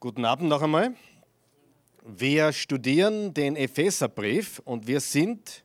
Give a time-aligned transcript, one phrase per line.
[0.00, 0.94] Guten Abend noch einmal.
[2.04, 5.64] Wir studieren den Epheserbrief und wir sind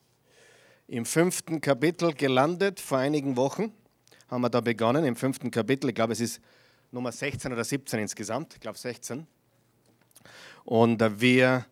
[0.88, 2.80] im fünften Kapitel gelandet.
[2.80, 3.72] Vor einigen Wochen
[4.32, 5.90] haben wir da begonnen, im fünften Kapitel.
[5.90, 6.42] Ich glaube, es ist
[6.90, 8.56] Nummer 16 oder 17 insgesamt.
[8.56, 9.28] Ich glaube 16.
[10.64, 11.68] Und äh, wir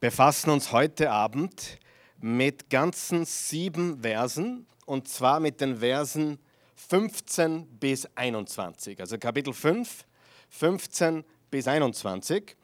[0.00, 1.78] befassen uns heute Abend
[2.20, 6.40] mit ganzen sieben Versen und zwar mit den Versen
[6.74, 8.98] 15 bis 21.
[8.98, 10.04] Also Kapitel 5,
[10.48, 11.24] 15
[11.54, 12.56] bis bis 21.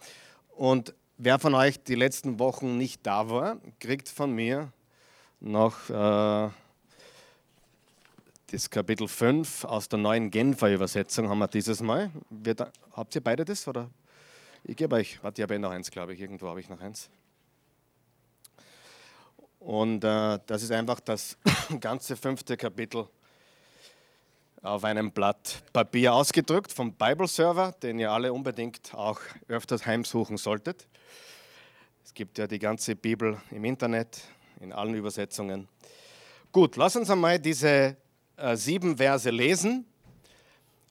[0.56, 4.72] Und wer von euch die letzten Wochen nicht da war, kriegt von mir
[5.38, 6.50] noch äh,
[8.48, 12.10] das Kapitel 5 aus der neuen Genfer Übersetzung haben wir dieses Mal.
[12.30, 12.56] Wir,
[12.90, 13.68] habt ihr beide das?
[13.68, 13.88] Oder?
[14.64, 16.20] Ich gebe euch, warte, ich habe eh noch eins, glaube ich.
[16.20, 17.08] Irgendwo habe ich noch eins.
[19.60, 21.38] Und äh, das ist einfach das
[21.80, 23.06] ganze fünfte Kapitel
[24.62, 30.36] auf einem Blatt Papier ausgedrückt vom Bible Server, den ihr alle unbedingt auch öfters heimsuchen
[30.36, 30.86] solltet.
[32.04, 34.20] Es gibt ja die ganze Bibel im Internet,
[34.60, 35.68] in allen Übersetzungen.
[36.52, 37.96] Gut, lass uns einmal diese
[38.36, 39.86] äh, sieben Verse lesen.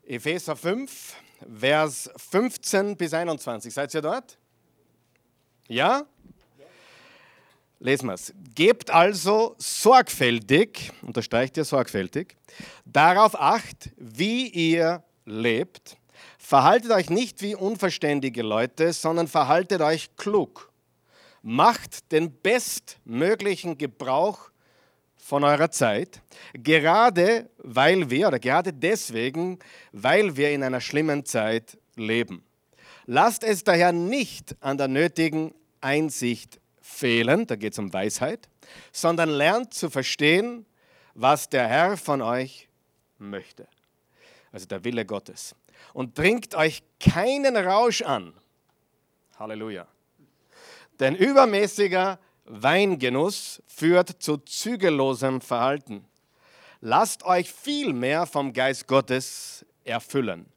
[0.03, 1.15] Epheser 5,
[1.59, 3.73] Vers 15 bis 21.
[3.73, 4.37] Seid ihr dort?
[5.67, 6.05] Ja?
[7.79, 8.33] Lesen wir es.
[8.55, 12.35] Gebt also sorgfältig, unterstreicht ihr sorgfältig,
[12.85, 15.97] darauf acht, wie ihr lebt.
[16.37, 20.71] Verhaltet euch nicht wie unverständige Leute, sondern verhaltet euch klug.
[21.41, 24.49] Macht den bestmöglichen Gebrauch
[25.15, 26.21] von eurer Zeit,
[26.53, 29.59] gerade weil wir, oder gerade deswegen,
[29.93, 32.43] weil wir in einer schlimmen Zeit leben.
[33.05, 36.59] Lasst es daher nicht an der nötigen Einsicht
[36.89, 38.49] fehlen, da geht es um Weisheit,
[38.91, 40.65] sondern lernt zu verstehen,
[41.13, 42.67] was der Herr von euch
[43.17, 43.67] möchte.
[44.51, 45.55] Also der Wille Gottes.
[45.93, 48.33] Und trinkt euch keinen Rausch an.
[49.37, 49.87] Halleluja.
[50.99, 56.05] Denn übermäßiger Weingenuss führt zu zügellosem Verhalten.
[56.81, 60.51] Lasst euch vielmehr vom Geist Gottes erfüllen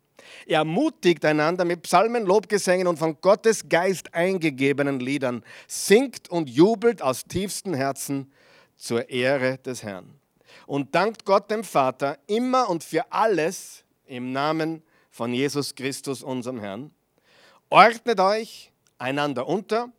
[0.46, 5.44] Ermutigt einander mit Psalmen, Lobgesängen und von Gottes Geist eingegebenen Liedern.
[5.66, 8.32] Singt und jubelt aus tiefstem Herzen
[8.76, 10.18] zur Ehre des Herrn.
[10.66, 16.60] Und dankt Gott dem Vater immer und für alles im Namen von Jesus Christus, unserem
[16.60, 16.90] Herrn.
[17.70, 19.90] Ordnet euch einander unter,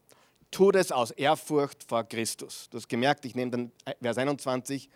[0.52, 2.68] tut es aus Ehrfurcht vor Christus.
[2.70, 4.90] Du hast gemerkt, ich nehme den Vers 21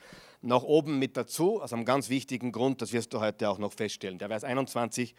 [0.47, 3.74] nach oben mit dazu, aus einem ganz wichtigen Grund, das wirst du heute auch noch
[3.74, 4.18] feststellen.
[4.18, 5.13] Der Vers 21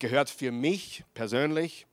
[0.00, 1.86] gehört für mich persönlich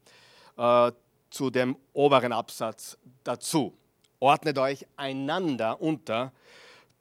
[0.57, 0.91] äh,
[1.29, 3.77] zu dem oberen Absatz dazu.
[4.19, 6.33] Ordnet euch einander unter,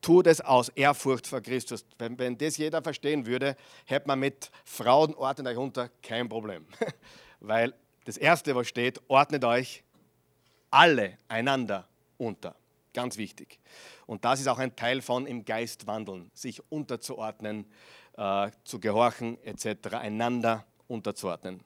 [0.02, 1.86] tut es aus Ehrfurcht vor Christus.
[1.98, 3.56] Wenn, wenn das jeder verstehen würde,
[3.86, 6.66] hätte man mit Frauen, ordnet euch unter, kein Problem.
[7.40, 7.72] Weil
[8.04, 9.82] das Erste, was steht, ordnet euch
[10.70, 11.88] alle einander
[12.18, 12.54] unter.
[12.98, 13.60] Ganz wichtig.
[14.06, 17.64] Und das ist auch ein Teil von im Geist wandeln, sich unterzuordnen,
[18.16, 21.60] äh, zu gehorchen etc., einander unterzuordnen.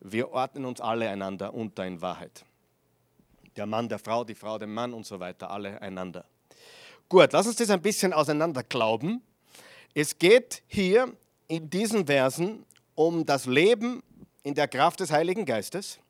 [0.00, 2.44] Wir ordnen uns alle einander unter in Wahrheit.
[3.54, 6.24] Der Mann der Frau, die Frau dem Mann und so weiter, alle einander.
[7.08, 9.22] Gut, lass uns das ein bisschen auseinander glauben.
[9.94, 11.12] Es geht hier
[11.46, 12.66] in diesen Versen
[12.96, 14.02] um das Leben
[14.42, 16.00] in der Kraft des Heiligen Geistes,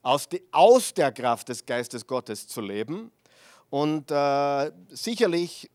[0.00, 3.10] aus, der Kraft des Geistes Gottes zu leben
[3.70, 5.70] und äh, sicherlich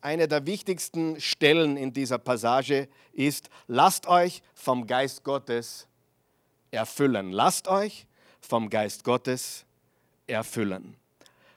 [0.00, 5.86] eine der wichtigsten Stellen in dieser Passage ist, lasst euch vom Geist Gottes
[6.70, 7.30] erfüllen.
[7.30, 8.06] Lasst euch
[8.40, 9.64] vom Geist Gottes
[10.26, 10.96] erfüllen.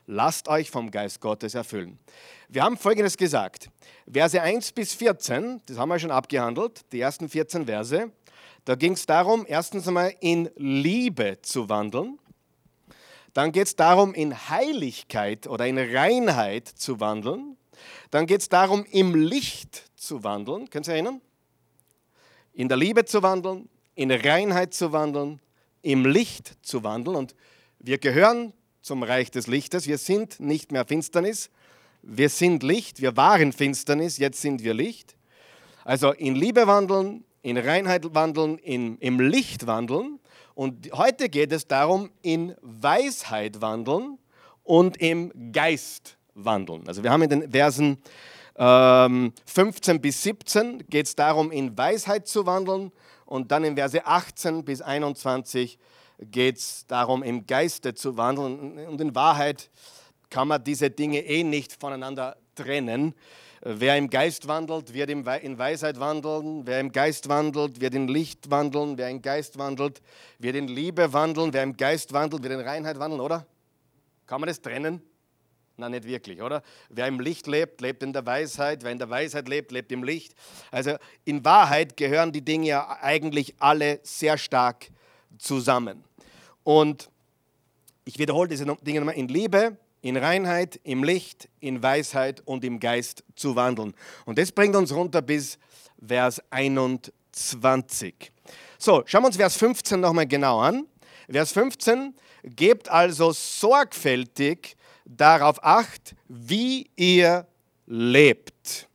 [0.07, 1.97] Lasst euch vom Geist Gottes erfüllen.
[2.47, 3.69] Wir haben Folgendes gesagt.
[4.12, 8.12] Verse 1 bis 14, das haben wir schon abgehandelt, die ersten 14 Verse.
[8.66, 12.19] Da ging es darum, erstens einmal in Liebe zu wandeln.
[13.35, 17.57] Dann geht es darum, in Heiligkeit oder in Reinheit zu wandeln.
[18.09, 20.69] Dann geht es darum, im Licht zu wandeln.
[20.69, 21.19] Können Sie erinnern?
[22.53, 25.41] In der Liebe zu wandeln, in Reinheit zu wandeln,
[25.81, 27.18] im Licht zu wandeln.
[27.18, 27.36] Und
[27.80, 29.86] wir gehören zum Reich des Lichtes.
[29.86, 31.50] Wir sind nicht mehr Finsternis.
[32.04, 33.01] Wir sind Licht.
[33.01, 34.18] Wir waren Finsternis.
[34.18, 35.18] Jetzt sind wir Licht.
[35.83, 40.21] Also in Liebe wandeln, in Reinheit wandeln, in, im Licht wandeln.
[40.56, 44.18] Und heute geht es darum, in Weisheit wandeln
[44.63, 46.88] und im Geist wandeln.
[46.88, 47.98] Also wir haben in den Versen
[48.57, 52.92] ähm, 15 bis 17 geht es darum, in Weisheit zu wandeln
[53.25, 55.78] und dann in Verse 18 bis 21
[56.19, 58.88] geht es darum, im Geiste zu wandeln.
[58.88, 59.69] Und in Wahrheit
[60.30, 63.13] kann man diese Dinge eh nicht voneinander trennen.
[63.67, 66.67] Wer im Geist wandelt, wird in Weisheit wandeln.
[66.67, 68.95] Wer im Geist wandelt, wird in Licht wandeln.
[68.95, 70.03] Wer im Geist wandelt,
[70.38, 71.51] wird in Liebe wandeln.
[71.51, 73.47] Wer im Geist wandelt, wird in Reinheit wandeln, oder?
[74.27, 75.01] Kann man das trennen?
[75.77, 76.62] Nein, nicht wirklich, oder?
[76.89, 78.83] Wer im Licht lebt, lebt in der Weisheit.
[78.83, 80.35] Wer in der Weisheit lebt, lebt im Licht.
[80.69, 84.91] Also in Wahrheit gehören die Dinge ja eigentlich alle sehr stark
[85.39, 86.03] zusammen.
[86.63, 87.09] Und
[88.03, 89.15] ich wiederhole diese Dinge nochmal.
[89.15, 89.75] In Liebe,
[90.06, 93.96] in Reinheit, im Licht, in Weisheit und im Geist zu wandeln.
[94.25, 95.57] Und das bringt uns runter bis
[96.00, 98.31] Vers 21.
[98.78, 100.86] So, schauen wir uns Vers 15 nochmal genau an.
[101.28, 102.13] Vers 15,
[102.44, 107.48] gebt also sorgfältig darauf acht, wie ihr
[107.88, 108.88] lebt.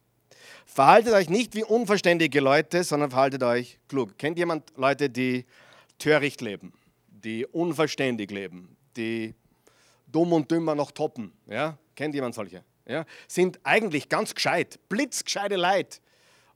[0.65, 4.17] Verhaltet euch nicht wie unverständige Leute, sondern verhaltet euch klug.
[4.17, 5.45] Kennt jemand Leute, die
[5.99, 6.73] töricht leben,
[7.09, 9.35] die unverständig leben, die
[10.13, 11.33] dumm und dümmer noch toppen?
[11.47, 11.79] Ja?
[11.95, 12.65] Kennt jemand solche?
[12.87, 13.05] Ja?
[13.29, 15.99] Sind eigentlich ganz gescheit, blitzgescheite Leute,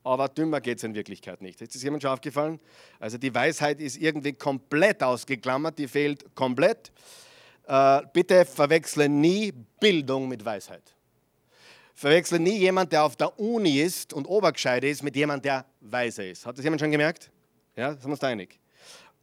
[0.02, 1.60] aber dümmer geht es in Wirklichkeit nicht.
[1.62, 2.60] Ist das jemand schon aufgefallen?
[3.00, 6.92] Also die Weisheit ist irgendwie komplett ausgeklammert, die fehlt komplett.
[7.66, 10.94] Äh, bitte verwechsle nie Bildung mit Weisheit.
[11.94, 16.24] Verwechsle nie jemand, der auf der Uni ist und obergescheit ist, mit jemand, der weise
[16.24, 16.44] ist.
[16.44, 17.30] Hat das jemand schon gemerkt?
[17.76, 18.58] Ja, sind wir uns da einig?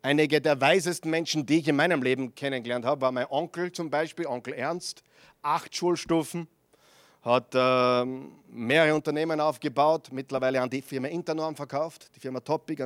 [0.04, 3.92] Einige der weisesten Menschen, die ich in meinem Leben kennengelernt habe, war mein Onkel zum
[3.92, 5.04] Beispiel, Onkel Ernst,
[5.44, 6.48] acht Schulstufen,
[7.22, 8.06] hat äh,
[8.50, 12.84] mehrere Unternehmen aufgebaut, mittlerweile an die Firma Internorm verkauft, die Firma Topic,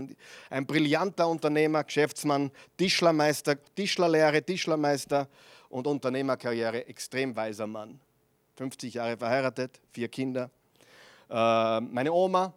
[0.49, 5.29] ein brillanter Unternehmer, Geschäftsmann, Tischlermeister, Tischlerlehre, Tischlermeister
[5.69, 7.97] und Unternehmerkarriere, extrem weiser Mann.
[8.57, 10.49] 50 Jahre verheiratet, vier Kinder.
[11.29, 12.53] Äh, meine Oma,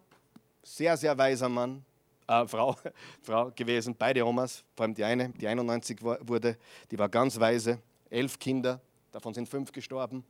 [0.63, 1.85] sehr, sehr weiser Mann,
[2.29, 2.75] äh, Frau,
[3.21, 6.57] Frau gewesen, beide Omas, vor allem die eine, die 91 wurde,
[6.89, 7.79] die war ganz weise,
[8.09, 8.79] elf Kinder,
[9.11, 10.23] davon sind fünf gestorben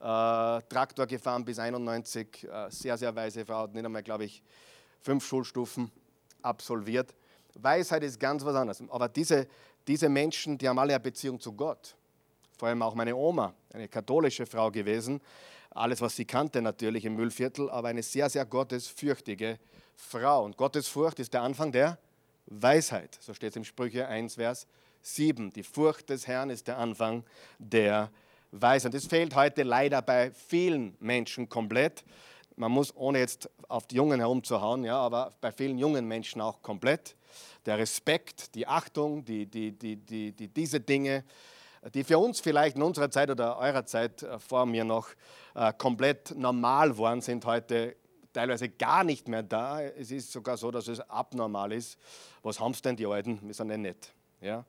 [0.00, 4.42] äh, Traktor gefahren bis 91, äh, sehr, sehr weise Frau, hat nicht einmal, glaube ich,
[5.02, 5.90] fünf Schulstufen
[6.42, 7.14] absolviert.
[7.54, 8.82] Weisheit ist ganz was anderes.
[8.88, 9.46] Aber diese,
[9.86, 11.94] diese Menschen, die haben alle eine Beziehung zu Gott.
[12.58, 15.20] Vor allem auch meine Oma, eine katholische Frau gewesen.
[15.70, 19.58] Alles, was sie kannte natürlich im Müllviertel, aber eine sehr, sehr gottesfürchtige
[20.08, 20.44] Frau.
[20.44, 21.98] Und Gottesfurcht ist der Anfang der
[22.46, 23.18] Weisheit.
[23.20, 24.66] So steht es im Sprüche 1, Vers
[25.02, 25.52] 7.
[25.52, 27.24] Die Furcht des Herrn ist der Anfang
[27.58, 28.10] der
[28.52, 32.04] Weisheit das fehlt heute leider bei vielen Menschen komplett.
[32.56, 36.60] Man muss, ohne jetzt auf die Jungen herumzuhauen, ja, aber bei vielen jungen Menschen auch
[36.60, 37.14] komplett.
[37.64, 41.24] Der Respekt, die Achtung, die, die, die, die, die, diese Dinge,
[41.94, 45.08] die für uns vielleicht in unserer Zeit oder eurer Zeit äh, vor mir noch
[45.54, 47.96] äh, komplett normal waren, sind heute
[48.32, 49.82] teilweise gar nicht mehr da.
[49.82, 51.98] Es ist sogar so, dass es abnormal ist.
[52.42, 53.38] Was haben es denn die Alten?
[53.42, 54.12] Wir sind ja nett.
[54.40, 54.64] Ja?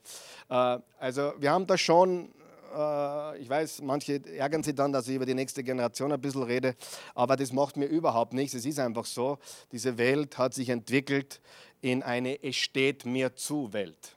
[0.49, 2.33] Äh, also wir haben da schon
[2.75, 6.43] äh, ich weiß, manche ärgern sich dann, dass ich über die nächste Generation ein bisschen
[6.43, 6.75] rede,
[7.13, 8.53] aber das macht mir überhaupt nichts.
[8.53, 9.39] Es ist einfach so,
[9.71, 11.41] diese Welt hat sich entwickelt
[11.81, 14.15] in eine Es steht mir zu Welt.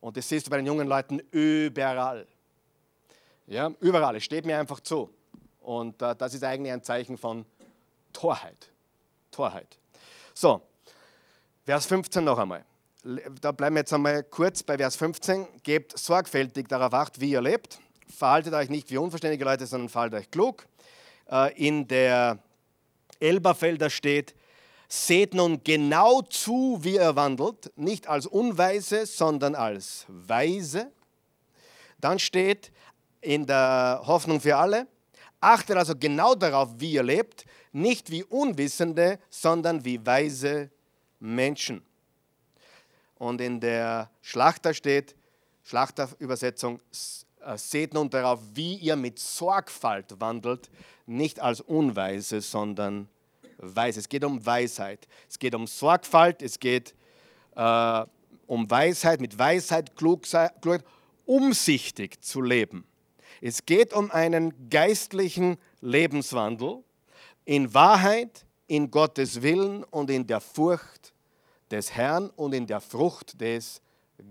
[0.00, 2.26] Und das siehst du bei den jungen Leuten überall.
[3.46, 5.10] Ja, überall, es steht mir einfach zu.
[5.60, 7.44] Und äh, das ist eigentlich ein Zeichen von
[8.16, 8.70] Torheit.
[9.30, 9.78] Torheit.
[10.34, 10.62] So,
[11.64, 12.64] Vers 15 noch einmal
[13.40, 15.46] da bleiben wir jetzt einmal kurz bei Vers 15.
[15.62, 17.78] Gebt sorgfältig darauf acht, wie ihr lebt.
[18.08, 20.66] Verhaltet euch nicht wie unverständige Leute, sondern verhaltet euch klug.
[21.30, 22.38] Äh, in der
[23.20, 24.34] Elberfelder steht,
[24.88, 30.90] seht nun genau zu, wie ihr wandelt, nicht als Unweise, sondern als Weise.
[32.00, 32.72] Dann steht
[33.20, 34.86] in der Hoffnung für alle,
[35.40, 37.44] achtet also genau darauf, wie ihr lebt,
[37.76, 40.70] nicht wie Unwissende, sondern wie weise
[41.20, 41.82] Menschen.
[43.18, 45.14] Und in der Schlachter steht,
[45.62, 46.80] Schlachterübersetzung,
[47.44, 50.70] äh, seht nun darauf, wie ihr mit Sorgfalt wandelt,
[51.04, 53.08] nicht als Unweise, sondern
[53.58, 54.00] weise.
[54.00, 55.06] Es geht um Weisheit.
[55.28, 56.94] Es geht um Sorgfalt, es geht
[57.56, 58.04] äh,
[58.46, 60.84] um Weisheit, mit Weisheit, Klugheit,
[61.26, 62.86] umsichtig zu leben.
[63.42, 66.82] Es geht um einen geistlichen Lebenswandel
[67.46, 71.14] in Wahrheit, in Gottes Willen und in der Furcht
[71.70, 73.80] des Herrn und in der Frucht des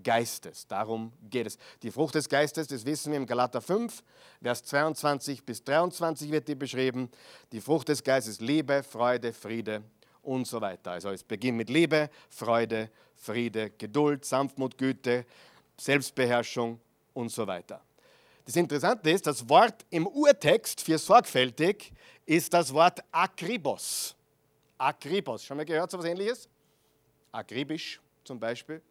[0.03, 0.67] Geistes.
[0.67, 1.57] Darum geht es.
[1.81, 4.03] Die Frucht des Geistes, das wissen wir im Galater 5,
[4.41, 7.09] Vers 22 bis 23 wird die beschrieben.
[7.51, 9.81] Die Frucht des Geistes, Liebe, Freude, Friede
[10.21, 10.91] und so weiter.
[10.91, 15.25] Also es beginnt mit Liebe, Freude, Friede, Geduld, Sanftmut, Güte,
[15.77, 16.79] Selbstbeherrschung
[17.13, 17.81] und so weiter.
[18.45, 21.91] Das Interessante ist, das Wort im Urtext für sorgfältig
[22.25, 24.15] ist das Wort Akribos.
[24.77, 25.43] Akribos.
[25.43, 26.49] Schon mal gehört so etwas ähnliches?
[27.35, 28.81] akribisch zum Beispiel,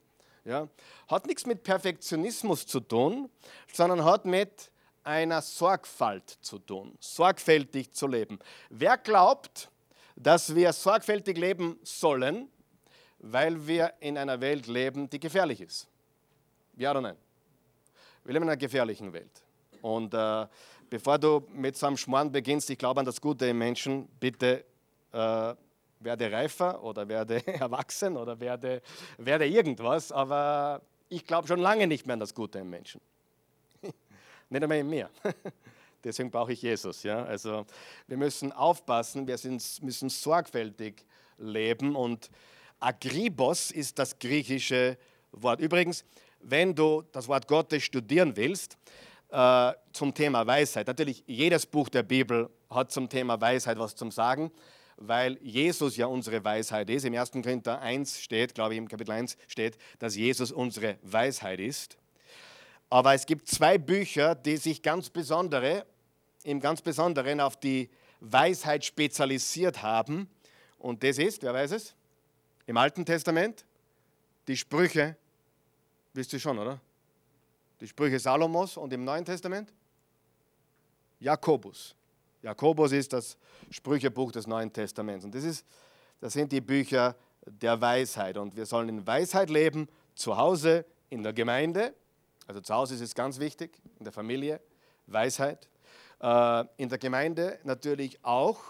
[0.44, 0.68] ja,
[1.08, 3.30] hat nichts mit Perfektionismus zu tun,
[3.72, 4.70] sondern hat mit
[5.02, 8.38] einer Sorgfalt zu tun, sorgfältig zu leben.
[8.70, 9.70] Wer glaubt,
[10.16, 12.48] dass wir sorgfältig leben sollen,
[13.18, 15.88] weil wir in einer Welt leben, die gefährlich ist?
[16.76, 17.16] Ja oder nein?
[18.24, 19.42] Wir leben in einer gefährlichen Welt.
[19.82, 20.46] Und äh,
[20.90, 24.64] bevor du mit so einem Schmarrn beginnst, ich glaube an das Gute im Menschen, bitte
[25.12, 25.54] äh,
[26.00, 28.82] werde reifer oder werde erwachsen oder werde,
[29.18, 33.00] werde irgendwas, aber ich glaube schon lange nicht mehr an das Gute im Menschen.
[33.82, 35.10] nicht einmal in mir.
[36.04, 37.02] Deswegen brauche ich Jesus.
[37.02, 37.24] Ja?
[37.24, 37.64] Also
[38.06, 41.04] wir müssen aufpassen, wir sind, müssen sorgfältig
[41.38, 42.30] leben und
[42.80, 44.98] Agribos ist das griechische
[45.32, 45.60] Wort.
[45.60, 46.04] Übrigens,
[46.40, 48.76] wenn du das Wort Gottes studieren willst,
[49.34, 54.10] äh, zum Thema Weisheit, natürlich jedes Buch der Bibel hat zum Thema Weisheit was zum
[54.10, 54.50] Sagen
[54.96, 57.04] weil Jesus ja unsere Weisheit ist.
[57.04, 57.32] Im 1.
[57.32, 61.96] Korinther 1 steht, glaube ich, im Kapitel 1 steht, dass Jesus unsere Weisheit ist.
[62.90, 65.84] Aber es gibt zwei Bücher, die sich ganz besondere,
[66.44, 70.28] im ganz Besonderen auf die Weisheit spezialisiert haben.
[70.78, 71.94] Und das ist, wer weiß es?
[72.66, 73.64] Im Alten Testament
[74.46, 75.16] die Sprüche,
[76.12, 76.80] wisst ihr schon, oder?
[77.84, 79.70] Die Sprüche Salomos und im Neuen Testament
[81.20, 81.94] Jakobus.
[82.40, 83.36] Jakobus ist das
[83.70, 85.22] Sprüchebuch des Neuen Testaments.
[85.22, 85.66] Und das, ist,
[86.18, 87.14] das sind die Bücher
[87.44, 88.38] der Weisheit.
[88.38, 91.92] Und wir sollen in Weisheit leben, zu Hause, in der Gemeinde.
[92.46, 94.62] Also zu Hause ist es ganz wichtig, in der Familie,
[95.06, 95.68] Weisheit.
[96.22, 98.62] Äh, in der Gemeinde natürlich auch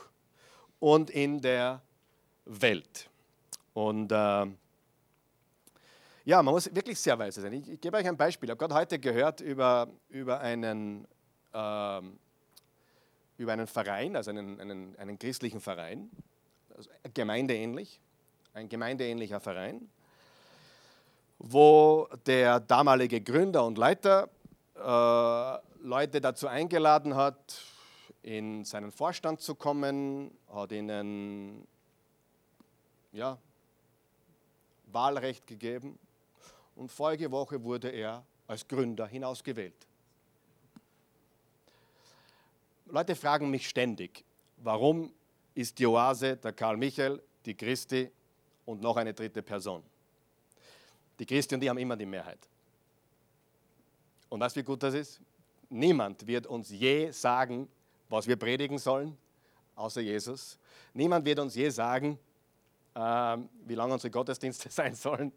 [0.80, 1.83] und in der
[2.47, 3.09] Welt.
[3.75, 4.47] Und äh,
[6.25, 7.52] ja, man muss wirklich sehr weise sein.
[7.52, 8.49] Ich, ich gebe euch ein Beispiel.
[8.49, 11.07] Ich habe gerade heute gehört über, über einen
[11.52, 12.00] äh,
[13.37, 16.11] über einen Verein, also einen, einen, einen christlichen Verein,
[16.76, 18.00] also gemeindeähnlich,
[18.52, 19.88] ein gemeindeähnlicher Verein,
[21.38, 24.28] wo der damalige Gründer und Leiter
[24.76, 27.61] äh, Leute dazu eingeladen hat,
[28.23, 31.66] in seinen Vorstand zu kommen, hat ihnen
[33.12, 33.37] ja,
[34.87, 35.99] Wahlrecht gegeben
[36.76, 39.87] und vorige Woche wurde er als Gründer hinausgewählt.
[42.87, 44.25] Leute fragen mich ständig,
[44.59, 45.12] warum
[45.54, 48.11] ist die Oase der Karl Michael, die Christi
[48.66, 49.83] und noch eine dritte Person?
[51.19, 52.38] Die Christi und die haben immer die Mehrheit.
[54.28, 55.21] Und weißt du, wie gut das ist?
[55.71, 57.69] Niemand wird uns je sagen,
[58.09, 59.16] was wir predigen sollen,
[59.76, 60.59] außer Jesus.
[60.93, 62.19] Niemand wird uns je sagen,
[62.95, 65.33] äh, wie lange unsere Gottesdienste sein sollen.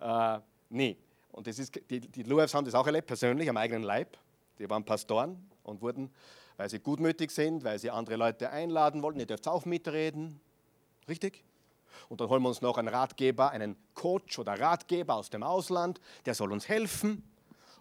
[0.00, 0.38] Äh,
[0.70, 0.96] nie.
[1.32, 4.16] Und das ist, die, die Luevs haben das auch erlebt, persönlich, am eigenen Leib.
[4.58, 6.10] Die waren Pastoren und wurden
[6.56, 9.18] weil sie gutmütig sind, weil sie andere Leute einladen wollen.
[9.18, 10.40] Ihr dürft auch mitreden.
[11.08, 11.44] Richtig?
[12.08, 16.00] Und dann holen wir uns noch einen Ratgeber, einen Coach oder Ratgeber aus dem Ausland,
[16.24, 17.22] der soll uns helfen.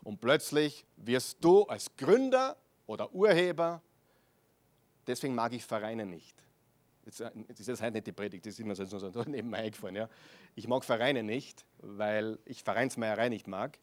[0.04, 2.56] Und plötzlich wirst du als Gründer
[2.86, 3.82] oder Urheber,
[5.08, 6.36] deswegen mag ich Vereine nicht.
[7.06, 9.96] Jetzt, ist das halt nicht die Predigt, das ist immer so, so nebenbei eingefallen.
[9.96, 10.10] Ja.
[10.56, 13.78] Ich mag Vereine nicht, weil ich Vereinsmeierei nicht mag.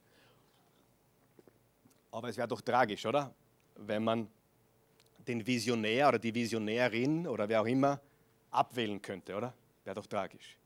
[2.11, 3.33] Aber es wäre doch tragisch, oder?
[3.77, 4.29] Wenn man
[5.27, 8.01] den Visionär oder die Visionärin oder wer auch immer
[8.51, 9.55] abwählen könnte, oder?
[9.85, 10.59] Wäre doch tragisch.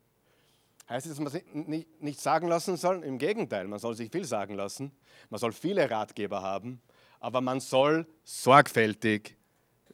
[0.88, 1.44] Heißt das, dass man sich
[2.00, 3.02] nicht sagen lassen soll?
[3.04, 4.92] Im Gegenteil, man soll sich viel sagen lassen.
[5.30, 6.80] Man soll viele Ratgeber haben,
[7.18, 9.36] aber man soll sorgfältig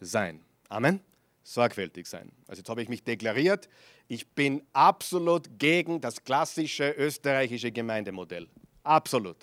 [0.00, 0.45] sein.
[0.69, 1.00] Amen?
[1.44, 2.30] Sorgfältig sein.
[2.46, 3.68] Also jetzt habe ich mich deklariert,
[4.08, 8.49] ich bin absolut gegen das klassische österreichische Gemeindemodell.
[8.84, 9.37] Absolut.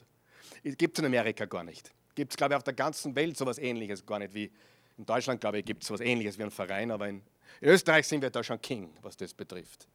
[0.63, 1.91] Gibt es in Amerika gar nicht.
[2.15, 4.51] Gibt es, glaube ich, auf der ganzen Welt so etwas Ähnliches gar nicht wie
[4.98, 7.22] in Deutschland, glaube ich, gibt es so etwas Ähnliches wie ein Verein, aber in
[7.62, 9.88] Österreich sind wir da schon King, was das betrifft.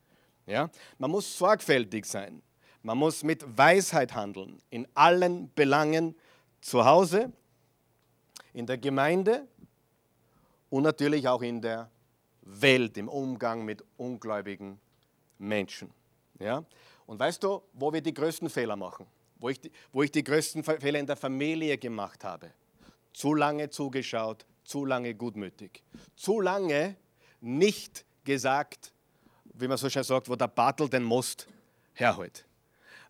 [0.46, 0.70] Ja?
[0.99, 2.42] Man muss sorgfältig sein.
[2.82, 6.14] Man muss mit Weisheit handeln, in allen Belangen
[6.61, 7.32] zu Hause,
[8.54, 9.46] in der Gemeinde
[10.75, 11.88] und natürlich auch in der
[12.43, 14.81] Welt, im Umgang mit ungläubigen
[15.38, 15.88] Menschen.
[16.40, 16.64] Ja?
[17.07, 19.07] Und weißt du, wo wir die größten Fehler machen?
[19.38, 19.61] Wo ich,
[19.93, 22.50] wo ich die größten Fehler in der Familie gemacht habe?
[23.12, 25.81] Zu lange zugeschaut, zu lange gutmütig,
[26.16, 26.97] zu lange
[27.40, 28.93] nicht gesagt,
[29.45, 31.47] wie man so schön sagt, wo der Bartel den Most
[31.93, 32.45] herholt.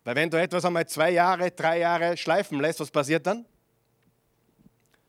[0.03, 3.43] Weil wenn du etwas einmal zwei Jahre, drei Jahre schleifen lässt, was passiert dann?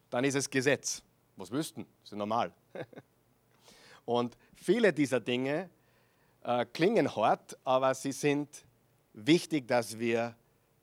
[0.09, 1.03] Dann ist es Gesetz.
[1.37, 1.87] Was wüssten?
[2.03, 2.53] Ist normal.
[4.05, 5.69] Und viele dieser Dinge
[6.43, 8.49] äh, klingen hart, aber sie sind
[9.13, 10.35] wichtig, dass wir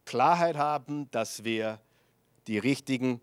[0.05, 1.79] Klarheit haben, dass wir
[2.47, 3.21] die richtigen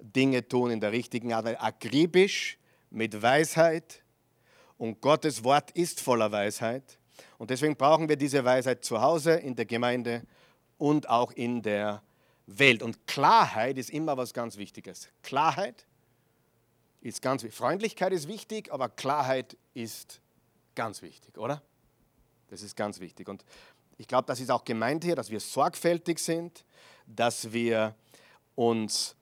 [0.00, 2.58] Dinge tun in der richtigen Art, akribisch,
[2.90, 4.02] mit Weisheit.
[4.78, 6.98] Und Gottes Wort ist voller Weisheit.
[7.38, 10.22] Und deswegen brauchen wir diese Weisheit zu Hause, in der Gemeinde
[10.78, 12.02] und auch in der
[12.46, 12.82] Welt.
[12.82, 15.08] Und Klarheit ist immer was ganz Wichtiges.
[15.22, 15.86] Klarheit
[17.00, 17.56] ist ganz wichtig.
[17.56, 20.20] Freundlichkeit ist wichtig, aber Klarheit ist
[20.74, 21.62] ganz wichtig, oder?
[22.48, 23.28] Das ist ganz wichtig.
[23.28, 23.44] Und
[23.96, 26.64] ich glaube, das ist auch gemeint hier, dass wir sorgfältig sind,
[27.06, 27.94] dass wir
[28.54, 29.16] uns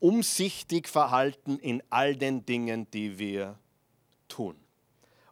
[0.00, 3.58] umsichtig verhalten in all den Dingen, die wir
[4.28, 4.56] tun.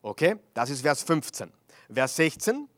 [0.03, 1.53] Okay, das ist Vers 15.
[1.93, 2.69] Vers 16,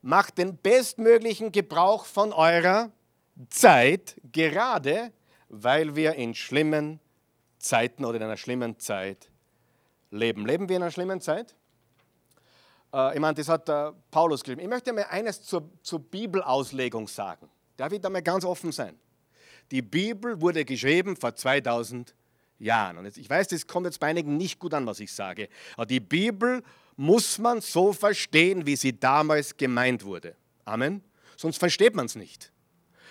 [0.00, 2.90] macht den bestmöglichen Gebrauch von eurer
[3.50, 5.12] Zeit, gerade
[5.48, 6.98] weil wir in schlimmen
[7.62, 9.30] Zeiten oder in einer schlimmen Zeit
[10.10, 10.44] leben.
[10.46, 11.54] Leben wir in einer schlimmen Zeit?
[12.92, 14.60] Äh, ich meine, das hat äh, Paulus geschrieben.
[14.60, 17.48] Ich möchte mal eines zur, zur Bibelauslegung sagen.
[17.76, 18.98] Darf ich da mal ganz offen sein?
[19.70, 22.14] Die Bibel wurde geschrieben vor 2000
[22.58, 22.98] Jahren.
[22.98, 25.48] Und jetzt, ich weiß, das kommt jetzt bei einigen nicht gut an, was ich sage.
[25.76, 26.62] Aber die Bibel
[26.96, 30.36] muss man so verstehen, wie sie damals gemeint wurde.
[30.64, 31.02] Amen.
[31.36, 32.52] Sonst versteht man es nicht.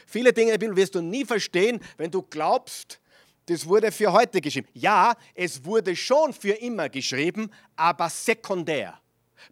[0.05, 3.01] Viele Dinge in der Bibel wirst du nie verstehen, wenn du glaubst,
[3.45, 4.67] das wurde für heute geschrieben.
[4.74, 9.00] Ja, es wurde schon für immer geschrieben, aber sekundär.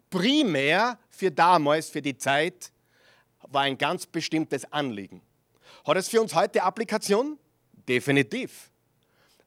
[0.08, 2.72] Primär für damals, für die Zeit,
[3.48, 5.22] war ein ganz bestimmtes Anliegen.
[5.84, 7.38] Hat es für uns heute Applikation?
[7.88, 8.70] Definitiv.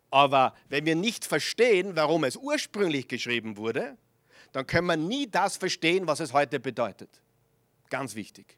[0.09, 3.97] Aber wenn wir nicht verstehen, warum es ursprünglich geschrieben wurde,
[4.51, 7.09] dann können wir nie das verstehen, was es heute bedeutet.
[7.89, 8.57] Ganz wichtig.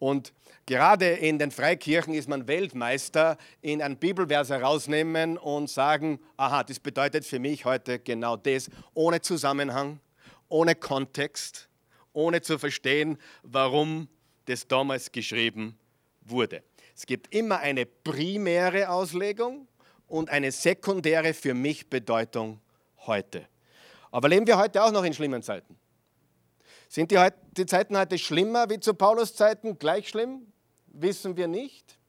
[0.00, 0.32] Und
[0.64, 6.80] gerade in den Freikirchen ist man Weltmeister in einen Bibelvers herausnehmen und sagen, aha, das
[6.80, 10.00] bedeutet für mich heute genau das, ohne Zusammenhang,
[10.48, 11.68] ohne Kontext,
[12.14, 14.08] ohne zu verstehen, warum
[14.46, 15.78] das damals geschrieben
[16.22, 16.62] wurde.
[16.96, 19.68] Es gibt immer eine primäre Auslegung
[20.06, 22.58] und eine sekundäre für mich Bedeutung
[23.06, 23.46] heute.
[24.10, 25.79] Aber leben wir heute auch noch in schlimmen Zeiten?
[26.90, 29.78] Sind die, die Zeiten heute schlimmer wie zu Paulus Zeiten?
[29.78, 30.52] Gleich schlimm?
[30.88, 32.00] Wissen wir nicht.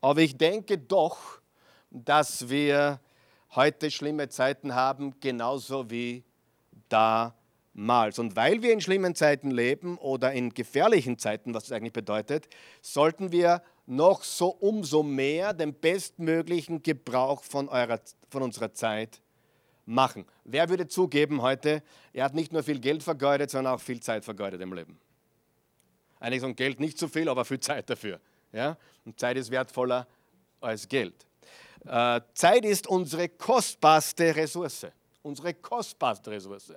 [0.00, 1.18] Aber ich denke doch,
[1.90, 2.98] dass wir
[3.54, 6.24] heute schlimme Zeiten haben, genauso wie
[6.88, 8.18] damals.
[8.18, 12.48] Und weil wir in schlimmen Zeiten leben oder in gefährlichen Zeiten, was das eigentlich bedeutet,
[12.80, 19.21] sollten wir noch so umso mehr den bestmöglichen Gebrauch von, eurer, von unserer Zeit
[19.86, 20.24] machen.
[20.44, 24.24] Wer würde zugeben heute, er hat nicht nur viel Geld vergeudet, sondern auch viel Zeit
[24.24, 24.98] vergeudet im Leben?
[26.20, 28.20] Einige sagen Geld nicht so viel, aber viel Zeit dafür.
[28.52, 28.76] Ja?
[29.04, 30.06] Und Zeit ist wertvoller
[30.60, 31.26] als Geld.
[31.84, 34.86] Äh, Zeit ist unsere kostbarste Ressource.
[35.22, 36.72] Unsere kostbarste Ressource.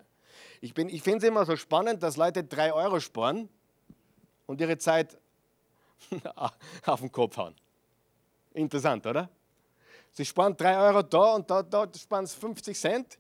[0.61, 3.49] Ich, ich finde es immer so spannend, dass Leute drei Euro sparen
[4.47, 5.17] und ihre Zeit
[6.85, 7.55] auf den Kopf hauen.
[8.53, 9.29] Interessant, oder?
[10.17, 13.19] Sie sparen 3 Euro da und da, da sparen sie 50 Cent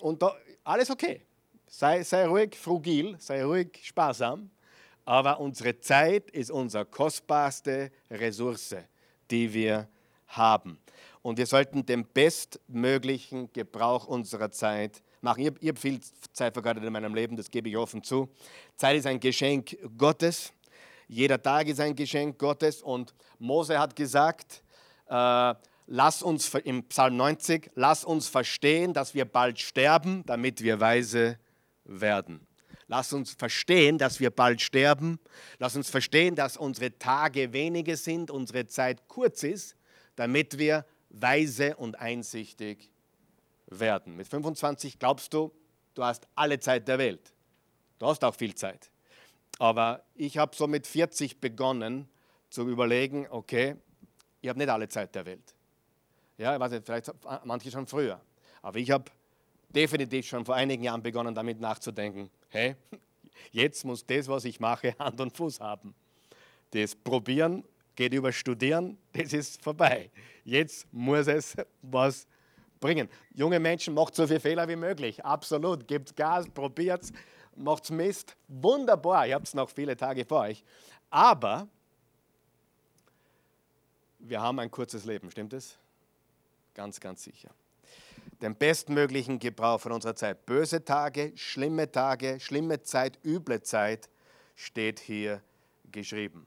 [0.00, 1.26] und da, alles okay.
[1.66, 4.50] Sei, sei ruhig frugil, sei ruhig sparsam,
[5.04, 8.76] aber unsere Zeit ist unsere kostbarste Ressource,
[9.30, 9.86] die wir
[10.28, 10.78] haben.
[11.20, 15.40] Und wir sollten den bestmöglichen Gebrauch unserer Zeit machen.
[15.40, 16.00] Ich habe hab viel
[16.32, 18.30] Zeit vergeudet in meinem Leben, das gebe ich offen zu.
[18.76, 20.50] Zeit ist ein Geschenk Gottes.
[21.08, 22.80] Jeder Tag ist ein Geschenk Gottes.
[22.80, 24.62] Und Mose hat gesagt,
[25.08, 25.54] äh,
[25.86, 31.38] lass uns im Psalm 90, lass uns verstehen, dass wir bald sterben, damit wir weise
[31.84, 32.46] werden.
[32.88, 35.18] Lass uns verstehen, dass wir bald sterben.
[35.58, 39.76] Lass uns verstehen, dass unsere Tage wenige sind, unsere Zeit kurz ist,
[40.14, 42.90] damit wir weise und einsichtig
[43.66, 44.16] werden.
[44.16, 45.52] Mit 25 glaubst du,
[45.94, 47.32] du hast alle Zeit der Welt.
[47.98, 48.90] Du hast auch viel Zeit.
[49.58, 52.08] Aber ich habe so mit 40 begonnen
[52.50, 53.76] zu überlegen, okay,
[54.40, 55.54] ich habe nicht alle Zeit der Welt.
[56.42, 57.08] Ja, ich weiß nicht, vielleicht
[57.44, 58.20] manche schon früher.
[58.62, 59.04] Aber ich habe
[59.68, 62.30] definitiv schon vor einigen Jahren begonnen, damit nachzudenken.
[62.48, 62.74] Hey,
[63.52, 65.94] jetzt muss das, was ich mache, Hand und Fuß haben.
[66.72, 67.62] Das Probieren
[67.94, 70.10] geht über Studieren, das ist vorbei.
[70.42, 72.26] Jetzt muss es was
[72.80, 73.08] bringen.
[73.32, 75.24] Junge Menschen, macht so viele Fehler wie möglich.
[75.24, 75.86] Absolut.
[75.86, 77.12] Gebt Gas, probiert es,
[77.54, 78.36] macht Mist.
[78.48, 80.64] Wunderbar, ihr habt noch viele Tage vor euch.
[81.08, 81.68] Aber
[84.18, 85.78] wir haben ein kurzes Leben, stimmt es?
[86.74, 87.50] Ganz, ganz sicher.
[88.40, 90.46] Den bestmöglichen Gebrauch von unserer Zeit.
[90.46, 94.08] Böse Tage, schlimme Tage, schlimme Zeit, üble Zeit
[94.56, 95.40] steht hier
[95.90, 96.46] geschrieben.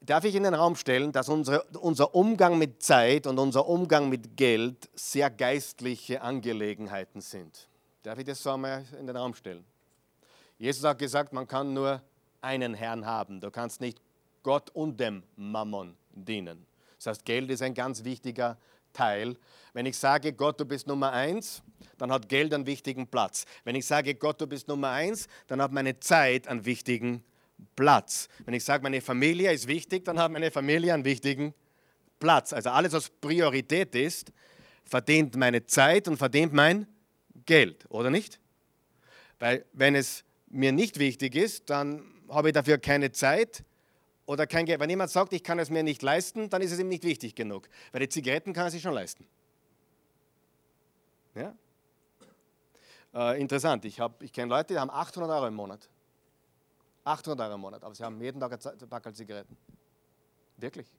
[0.00, 4.08] Darf ich in den Raum stellen, dass unsere, unser Umgang mit Zeit und unser Umgang
[4.08, 7.68] mit Geld sehr geistliche Angelegenheiten sind?
[8.04, 9.64] Darf ich das so einmal in den Raum stellen?
[10.56, 12.00] Jesus hat gesagt, man kann nur
[12.40, 13.40] einen Herrn haben.
[13.40, 14.00] Du kannst nicht
[14.42, 16.67] Gott und dem Mammon dienen.
[16.98, 18.58] Das heißt, Geld ist ein ganz wichtiger
[18.92, 19.36] Teil.
[19.72, 21.62] Wenn ich sage, Gott, du bist Nummer eins,
[21.96, 23.44] dann hat Geld einen wichtigen Platz.
[23.64, 27.22] Wenn ich sage, Gott, du bist Nummer eins, dann hat meine Zeit einen wichtigen
[27.76, 28.28] Platz.
[28.44, 31.54] Wenn ich sage, meine Familie ist wichtig, dann hat meine Familie einen wichtigen
[32.18, 32.52] Platz.
[32.52, 34.32] Also alles, was Priorität ist,
[34.84, 36.86] verdient meine Zeit und verdient mein
[37.46, 38.40] Geld, oder nicht?
[39.38, 43.64] Weil wenn es mir nicht wichtig ist, dann habe ich dafür keine Zeit
[44.28, 44.78] oder kein Geld.
[44.78, 47.34] Wenn jemand sagt, ich kann es mir nicht leisten, dann ist es ihm nicht wichtig
[47.34, 47.66] genug.
[47.92, 49.26] Weil die Zigaretten kann er sich schon leisten.
[51.34, 51.54] Ja?
[53.14, 55.88] Äh, interessant, ich, ich kenne Leute, die haben 800 Euro im Monat.
[57.04, 59.56] 800 Euro im Monat, aber sie haben jeden Tag ein Packel Zigaretten.
[60.58, 60.94] Wirklich.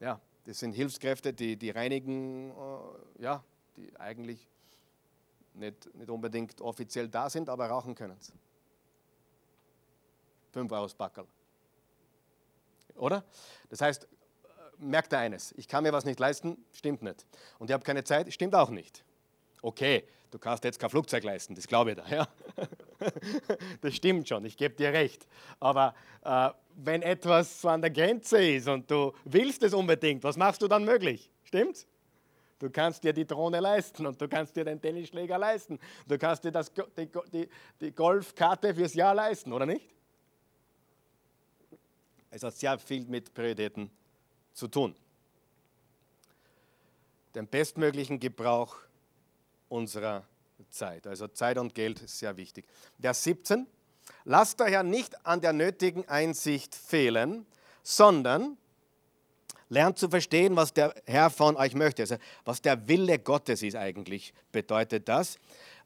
[0.00, 3.44] Ja, das sind Hilfskräfte, die, die reinigen, äh, ja,
[3.76, 4.48] die eigentlich
[5.54, 8.18] nicht, nicht unbedingt offiziell da sind, aber rauchen können.
[10.50, 11.28] 5 Euro das Packel.
[12.96, 13.24] Oder?
[13.70, 14.08] Das heißt,
[14.78, 17.26] merkt er eines, ich kann mir was nicht leisten, stimmt nicht.
[17.58, 19.04] Und ich habe keine Zeit, stimmt auch nicht.
[19.62, 22.04] Okay, du kannst jetzt kein Flugzeug leisten, das glaube ich da.
[22.10, 22.28] Ja?
[23.80, 25.26] Das stimmt schon, ich gebe dir recht.
[25.58, 30.36] Aber äh, wenn etwas so an der Grenze ist und du willst es unbedingt, was
[30.36, 31.30] machst du dann möglich?
[31.44, 31.86] Stimmt's?
[32.60, 35.80] Du kannst dir die Drohne leisten und du kannst dir den Tennisschläger leisten.
[36.06, 37.48] Du kannst dir das, die, die,
[37.80, 39.92] die Golfkarte fürs Jahr leisten, oder nicht?
[42.34, 43.90] Es hat sehr viel mit Prioritäten
[44.54, 44.96] zu tun.
[47.34, 48.76] Den bestmöglichen Gebrauch
[49.68, 50.24] unserer
[50.70, 51.06] Zeit.
[51.06, 52.64] Also Zeit und Geld ist sehr wichtig.
[52.98, 53.66] Vers 17.
[54.24, 57.44] Lasst daher nicht an der nötigen Einsicht fehlen,
[57.82, 58.56] sondern
[59.68, 62.02] lernt zu verstehen, was der Herr von euch möchte.
[62.02, 62.16] Also
[62.46, 65.38] was der Wille Gottes ist eigentlich, bedeutet das.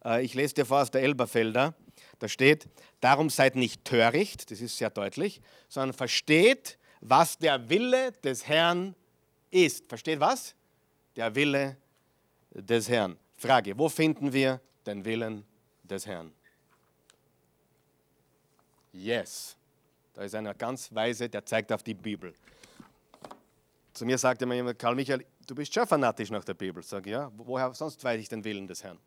[0.04, 1.74] Äh, ich lese dir vor aus der Elberfelder.
[2.18, 2.68] Da steht,
[3.00, 8.94] darum seid nicht töricht, das ist sehr deutlich, sondern versteht, was der Wille des Herrn
[9.50, 9.86] ist.
[9.86, 10.54] Versteht was?
[11.14, 11.76] Der Wille
[12.50, 13.18] des Herrn.
[13.36, 15.44] Frage, wo finden wir den Willen
[15.82, 16.32] des Herrn?
[18.92, 19.56] Yes.
[20.14, 22.32] Da ist einer ganz weise, der zeigt auf die Bibel.
[23.92, 26.82] Zu mir sagte immer jemand, Karl Michael, du bist schon fanatisch nach der Bibel.
[26.82, 28.98] Sag ich, ja, woher sonst weiß ich den Willen des Herrn?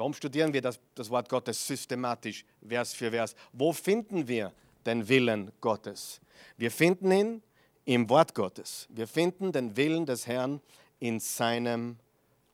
[0.00, 3.36] Warum studieren wir das, das Wort Gottes systematisch, Vers für Vers?
[3.52, 4.50] Wo finden wir
[4.86, 6.22] den Willen Gottes?
[6.56, 7.42] Wir finden ihn
[7.84, 8.86] im Wort Gottes.
[8.88, 10.62] Wir finden den Willen des Herrn
[11.00, 11.98] in seinem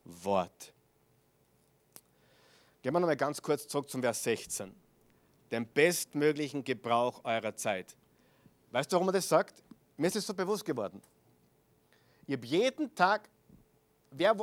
[0.05, 0.73] Wort.
[2.83, 4.75] Gehen wir nochmal ganz kurz zurück zum Vers 16.
[5.53, 7.95] Den bestmöglichen Gebrauch eurer Zeit.
[8.73, 9.63] Weißt du, warum er das sagt?
[9.97, 11.01] Mir ist es so bewusst geworden.
[12.27, 13.29] Ich habe jeden Tag,
[14.11, 14.37] wer,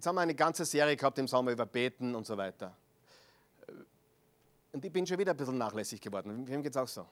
[0.00, 2.74] Jetzt haben wir eine ganze Serie gehabt im Sommer über Beten und so weiter.
[4.72, 6.48] Und ich bin schon wieder ein bisschen nachlässig geworden.
[6.48, 7.02] Wem geht es auch so?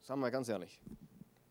[0.00, 0.80] Sagen wir mal ganz ehrlich.
[0.86, 0.96] Ein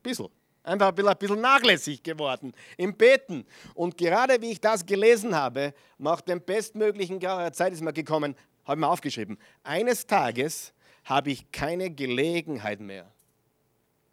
[0.01, 0.29] bisschen.
[0.63, 3.45] Einfach ein bisschen, nachlässig geworden im Beten.
[3.73, 8.79] Und gerade wie ich das gelesen habe, macht den bestmöglichen Zeit ist mir gekommen, habe
[8.79, 9.37] ich mir aufgeschrieben.
[9.63, 10.71] Eines Tages
[11.03, 13.11] habe ich keine Gelegenheit mehr.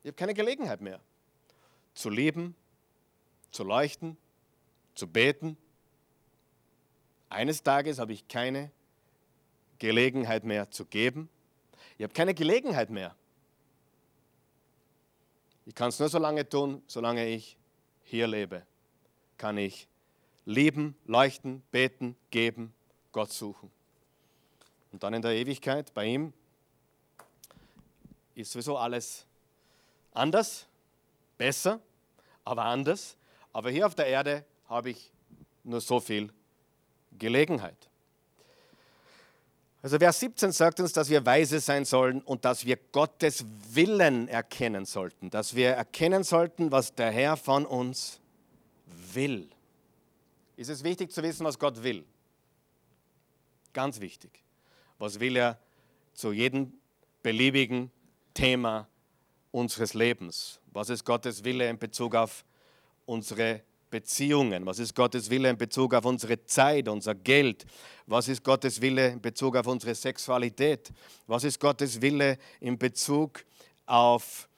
[0.03, 0.99] Ich habe keine Gelegenheit mehr.
[1.95, 2.57] Zu leben,
[3.53, 4.16] zu leuchten,
[4.97, 5.57] zu beten,
[7.33, 8.71] eines Tages habe ich keine
[9.79, 11.29] Gelegenheit mehr zu geben.
[11.99, 13.14] Ich habe keine Gelegenheit mehr.
[15.66, 17.57] Ich kann es nur so lange tun, solange ich
[18.05, 18.62] hier lebe.
[19.38, 19.88] Kann ich
[20.45, 22.73] lieben, leuchten, beten, geben,
[23.12, 23.71] Gott suchen.
[24.92, 26.33] Und dann in der Ewigkeit bei ihm
[28.35, 29.27] ist sowieso alles
[30.12, 30.66] anders,
[31.38, 31.81] besser,
[32.45, 33.16] aber anders.
[33.53, 35.11] Aber hier auf der Erde habe ich
[35.64, 36.33] nur so viel
[37.18, 37.88] Gelegenheit.
[39.83, 44.29] Also Vers 17 sagt uns, dass wir weise sein sollen und dass wir Gottes Willen
[44.29, 48.20] erkennen sollten, dass wir erkennen sollten, was der Herr von uns
[49.12, 49.51] will.
[50.57, 52.05] Ist es wichtig zu wissen, was Gott will?
[53.72, 54.31] Ganz wichtig.
[54.98, 55.59] Was will er
[56.14, 56.72] zu jedem
[57.25, 57.90] beliebigen
[58.35, 58.87] Thema
[59.51, 60.61] unseres Lebens?
[60.66, 62.44] Was ist Gottes Wille in Bezug auf
[63.05, 64.64] unsere Beziehungen?
[64.64, 67.66] Was ist Gottes Wille in Bezug auf unsere Zeit, unser Geld?
[68.07, 70.90] Was ist Gottes Wille in Bezug auf unsere Sexualität?
[71.26, 73.44] Was ist Gottes Wille in Bezug
[73.85, 74.48] auf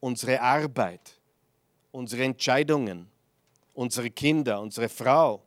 [0.00, 1.20] unsere Arbeit,
[1.92, 3.10] unsere Entscheidungen,
[3.74, 5.42] unsere Kinder, unsere Frau,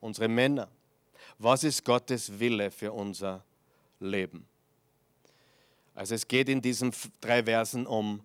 [0.00, 0.68] unsere Männer?
[1.38, 3.44] Was ist Gottes Wille für unser
[3.98, 4.46] Leben?
[5.96, 8.22] Also es geht in diesen drei Versen um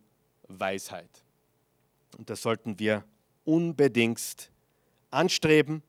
[0.47, 1.10] Weisheit.
[2.19, 3.04] Und das sollten wir
[3.48, 4.52] unbedingt
[5.10, 5.82] anstreben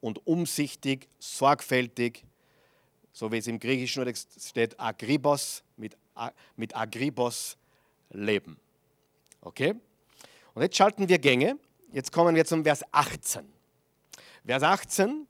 [0.00, 2.24] und umsichtig, sorgfältig,
[3.12, 5.96] so wie es im Griechischen steht, agribos, mit,
[6.56, 7.56] mit agribos
[8.10, 8.58] leben.
[9.40, 9.74] Okay?
[10.54, 11.58] Und jetzt schalten wir Gänge.
[11.92, 13.46] Jetzt kommen wir zum Vers 18.
[14.44, 15.26] Vers 18.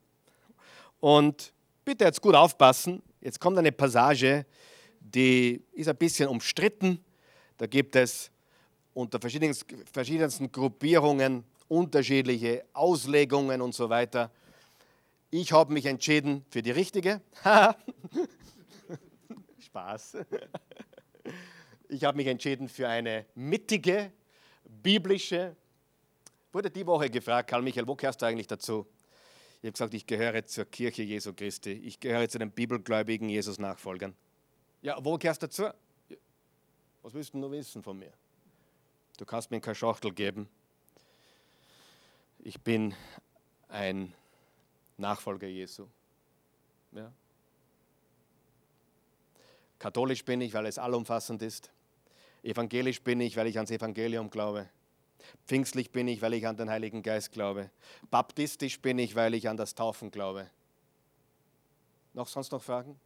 [0.98, 1.52] Und
[1.84, 3.00] bitte jetzt gut aufpassen.
[3.20, 4.44] Jetzt kommt eine Passage,
[4.98, 7.04] die ist ein bisschen umstritten,
[7.58, 8.30] Da gibt es
[8.92, 14.30] unter verschiedensten Gruppierungen unterschiedliche Auslegungen und so weiter.
[15.30, 17.20] Ich habe mich entschieden für die richtige.
[19.58, 20.18] Spaß.
[21.88, 24.12] Ich habe mich entschieden für eine mittige,
[24.64, 25.54] biblische.
[26.52, 28.86] Wurde die Woche gefragt, Karl Michael, wo gehörst du eigentlich dazu?
[29.60, 31.72] Ich habe gesagt, ich gehöre zur Kirche Jesu Christi.
[31.72, 34.14] Ich gehöre zu den bibelgläubigen Jesus-Nachfolgern.
[34.82, 35.64] Ja, wo gehörst du dazu?
[37.02, 38.12] Was willst du nur wissen von mir?
[39.16, 40.48] Du kannst mir keine Schachtel geben.
[42.40, 42.94] Ich bin
[43.68, 44.14] ein
[44.96, 45.86] Nachfolger Jesu.
[46.92, 47.12] Ja.
[49.78, 51.70] Katholisch bin ich, weil es allumfassend ist.
[52.42, 54.68] Evangelisch bin ich, weil ich ans Evangelium glaube.
[55.46, 57.70] Pfingstlich bin ich, weil ich an den Heiligen Geist glaube.
[58.10, 60.48] Baptistisch bin ich, weil ich an das Taufen glaube.
[62.14, 62.98] Noch sonst noch Fragen?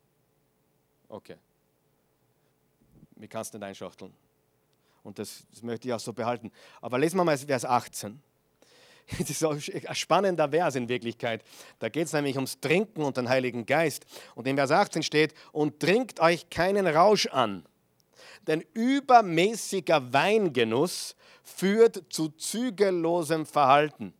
[1.08, 1.36] Okay.
[3.16, 4.14] Mir kannst nicht einschachteln.
[5.02, 6.52] Und das, das möchte ich auch so behalten.
[6.80, 8.22] Aber lesen wir mal Vers 18.
[9.18, 11.42] Das ist ein spannender Vers in Wirklichkeit.
[11.78, 14.06] Da geht es nämlich ums Trinken und den Heiligen Geist.
[14.34, 17.64] Und in Vers 18 steht, und trinkt euch keinen Rausch an,
[18.46, 24.14] denn übermäßiger Weingenuss führt zu zügellosem Verhalten,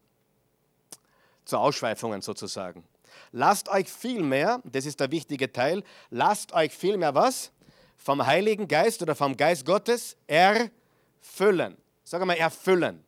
[1.45, 2.85] zu Ausschweifungen sozusagen.
[3.33, 7.53] Lasst euch vielmehr, das ist der wichtige Teil, lasst euch vielmehr was?
[7.97, 11.77] Vom Heiligen Geist oder vom Geist Gottes erfüllen.
[12.03, 13.05] Sag mal, erfüllen.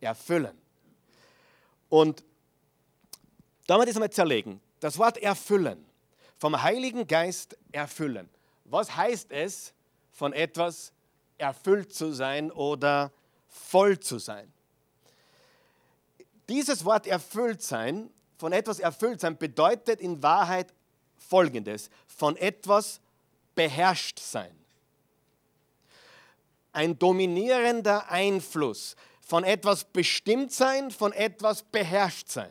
[0.00, 0.56] Erfüllen.
[1.96, 2.22] Und
[3.66, 4.60] da wir das einmal zerlegen.
[4.80, 5.82] Das Wort erfüllen.
[6.36, 8.28] Vom Heiligen Geist erfüllen.
[8.66, 9.72] Was heißt es,
[10.12, 10.92] von etwas
[11.38, 13.12] erfüllt zu sein oder
[13.48, 14.52] voll zu sein?
[16.50, 20.74] Dieses Wort erfüllt sein, von etwas erfüllt sein, bedeutet in Wahrheit
[21.16, 23.00] folgendes: von etwas
[23.54, 24.54] beherrscht sein.
[26.74, 32.50] Ein dominierender Einfluss, von etwas bestimmt sein, von etwas beherrscht sein.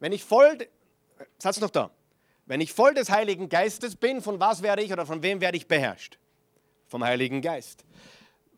[0.00, 0.58] Wenn ich voll,
[1.38, 1.92] Satz noch da,
[2.46, 5.56] wenn ich voll des Heiligen Geistes bin, von was werde ich oder von wem werde
[5.56, 6.18] ich beherrscht?
[6.88, 7.84] Vom Heiligen Geist.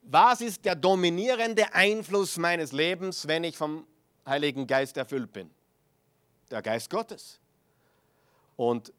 [0.01, 3.87] Was ist der dominierende Einfluss meines Lebens, wenn ich vom
[4.27, 5.51] Heiligen Geist erfüllt bin?
[6.51, 7.39] Der Geist Gottes.
[8.57, 8.95] Und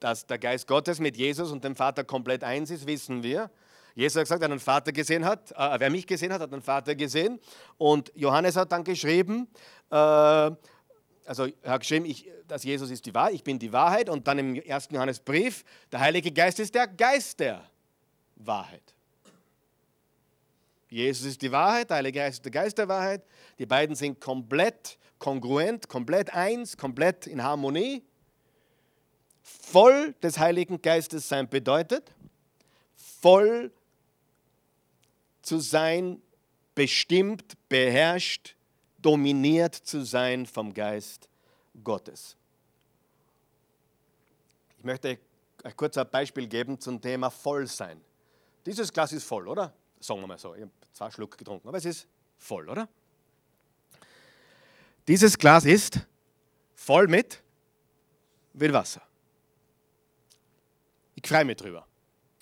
[0.00, 3.48] dass der Geist Gottes mit Jesus und dem Vater komplett eins ist, wissen wir.
[3.96, 6.94] Jesus hat gesagt, einen Vater gesehen hat, äh, wer mich gesehen hat, hat einen Vater
[6.94, 7.40] gesehen.
[7.78, 9.48] Und Johannes hat dann geschrieben,
[9.90, 14.10] äh, also er hat geschrieben, ich, dass Jesus ist die Wahrheit, ich bin die Wahrheit.
[14.10, 17.64] Und dann im ersten Johannesbrief, der Heilige Geist ist der Geist der
[18.36, 18.82] Wahrheit.
[20.90, 23.22] Jesus ist die Wahrheit, der Heilige Geist ist der Geist der Wahrheit.
[23.58, 28.04] Die beiden sind komplett kongruent, komplett eins, komplett in Harmonie.
[29.42, 32.12] Voll des Heiligen Geistes sein bedeutet,
[32.94, 33.72] voll
[35.46, 36.20] zu sein,
[36.74, 38.56] bestimmt, beherrscht,
[38.98, 41.28] dominiert zu sein vom Geist
[41.84, 42.36] Gottes.
[44.78, 45.18] Ich möchte
[45.62, 48.00] ein kurzes Beispiel geben zum Thema Vollsein.
[48.64, 49.72] Dieses Glas ist voll, oder?
[50.00, 50.54] Sagen wir mal so.
[50.54, 52.88] Ich habe zwei Schluck getrunken, aber es ist voll, oder?
[55.06, 56.00] Dieses Glas ist
[56.74, 57.40] voll mit,
[58.52, 59.02] mit Wasser.
[61.14, 61.86] Ich freue mich drüber.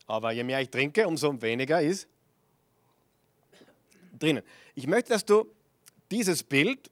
[0.07, 2.09] Aber je mehr ich trinke, umso weniger ist
[4.19, 4.43] drinnen.
[4.75, 5.47] Ich möchte, dass du
[6.11, 6.91] dieses Bild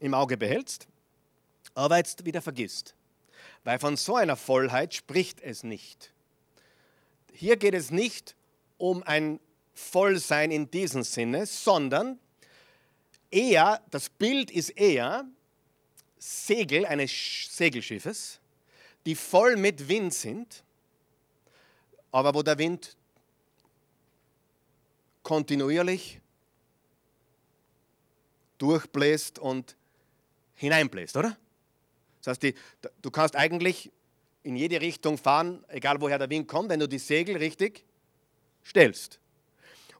[0.00, 0.88] im Auge behältst,
[1.74, 2.94] aber jetzt wieder vergisst.
[3.64, 6.12] Weil von so einer Vollheit spricht es nicht.
[7.32, 8.36] Hier geht es nicht
[8.78, 9.40] um ein
[9.74, 12.18] Vollsein in diesem Sinne, sondern
[13.30, 15.24] eher, das Bild ist eher
[16.18, 17.10] Segel eines
[17.50, 18.40] Segelschiffes,
[19.06, 20.62] die voll mit Wind sind,
[22.12, 22.96] aber wo der Wind
[25.22, 26.20] kontinuierlich
[28.62, 29.76] durchbläst und
[30.54, 31.36] hineinbläst, oder?
[32.20, 32.54] Das heißt, die,
[33.02, 33.90] du kannst eigentlich
[34.44, 37.84] in jede Richtung fahren, egal woher der Wind kommt, wenn du die Segel richtig
[38.64, 39.18] stellst.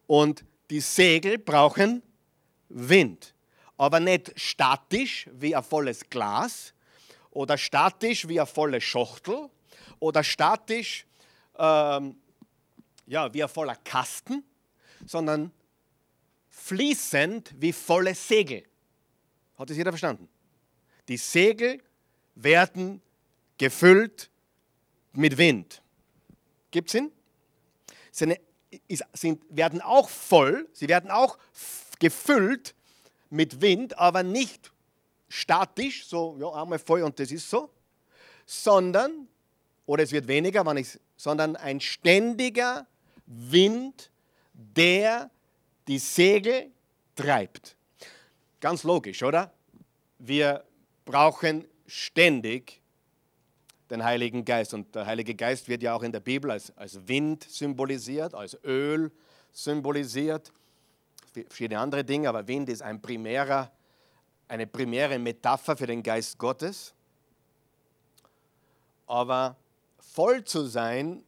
[0.06, 2.02] Und die Segel brauchen
[2.68, 3.34] Wind,
[3.76, 6.72] aber nicht statisch wie ein volles Glas
[7.30, 9.50] oder statisch wie eine volle Schachtel
[9.98, 11.04] oder statisch
[11.58, 12.16] ähm,
[13.06, 14.44] ja, wie ein voller Kasten,
[15.04, 15.50] sondern
[16.64, 18.64] fließend wie volle Segel.
[19.58, 20.28] Hat das jeder verstanden?
[21.08, 21.82] Die Segel
[22.34, 23.02] werden
[23.58, 24.30] gefüllt
[25.12, 25.82] mit Wind.
[26.70, 27.12] Gibt es Sinn?
[28.12, 28.36] Sie
[29.12, 31.36] sind, werden auch voll, sie werden auch
[31.98, 32.74] gefüllt
[33.28, 34.70] mit Wind, aber nicht
[35.28, 37.70] statisch, so ja, einmal voll und das ist so,
[38.46, 39.28] sondern,
[39.86, 42.86] oder es wird weniger, wenn ich, sondern ein ständiger
[43.26, 44.10] Wind,
[44.52, 45.30] der
[45.88, 46.70] die Segel
[47.14, 47.76] treibt.
[48.60, 49.52] Ganz logisch, oder?
[50.18, 50.64] Wir
[51.04, 52.80] brauchen ständig
[53.92, 54.72] den Heiligen Geist.
[54.74, 58.58] Und der Heilige Geist wird ja auch in der Bibel als, als Wind symbolisiert, als
[58.64, 59.12] Öl
[59.52, 60.50] symbolisiert,
[61.32, 63.70] verschiedene andere Dinge, aber Wind ist ein primärer,
[64.48, 66.94] eine primäre Metapher für den Geist Gottes.
[69.06, 69.56] Aber
[69.98, 71.22] voll zu sein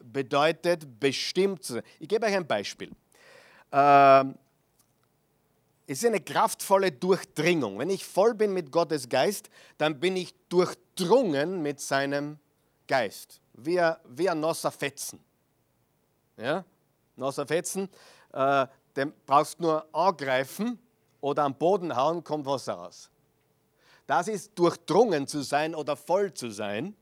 [0.00, 1.84] bedeutet bestimmt zu sein.
[2.00, 2.90] Ich gebe euch ein Beispiel.
[3.72, 4.26] Es
[5.86, 7.78] ist eine kraftvolle Durchdringung.
[7.78, 12.38] Wenn ich voll bin mit Gottes Geist, dann bin ich durchdrungen mit seinem
[12.86, 13.40] Geist.
[13.54, 15.20] Wie, wie ein nasser Fetzen.
[16.36, 16.64] Ja?
[17.16, 17.88] Nasser Fetzen,
[18.32, 20.78] äh, den brauchst nur angreifen
[21.20, 23.10] oder am Boden hauen, kommt Wasser raus.
[24.06, 26.94] Das ist durchdrungen zu sein oder voll zu sein.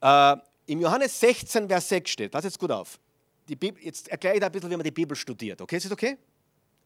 [0.00, 2.98] Äh, Im Johannes 16, Vers 6 steht, pass jetzt gut auf.
[3.48, 5.60] Die Bibel, jetzt erkläre ich ein bisschen, wie man die Bibel studiert.
[5.60, 6.16] Okay, ist das okay?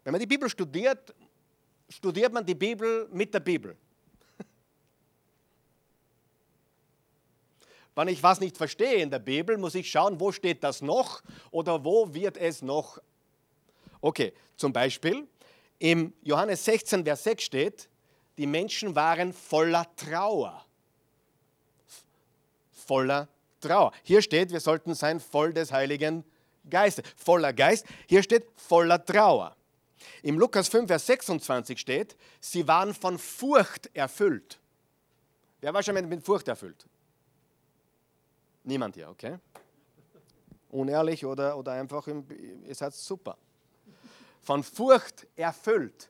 [0.04, 1.14] Wenn man die Bibel studiert,
[1.88, 3.76] studiert man die Bibel mit der Bibel.
[7.94, 11.22] Wenn ich was nicht verstehe in der Bibel, muss ich schauen, wo steht das noch
[11.50, 12.98] oder wo wird es noch.
[14.00, 15.26] Okay, zum Beispiel
[15.78, 17.88] im Johannes 16, Vers 6 steht,
[18.36, 20.64] die Menschen waren voller Trauer
[22.88, 23.28] voller
[23.60, 23.92] Trauer.
[24.02, 26.24] Hier steht, wir sollten sein voll des Heiligen
[26.68, 27.04] Geistes.
[27.16, 27.86] Voller Geist.
[28.06, 29.56] Hier steht voller Trauer.
[30.22, 34.58] Im Lukas 5, Vers 26 steht, sie waren von Furcht erfüllt.
[35.60, 36.86] Wer war schon mit Furcht erfüllt?
[38.64, 39.38] Niemand hier, okay?
[40.70, 42.26] Unehrlich oder, oder einfach, im,
[42.64, 43.36] ihr seid super.
[44.42, 46.08] Von Furcht erfüllt.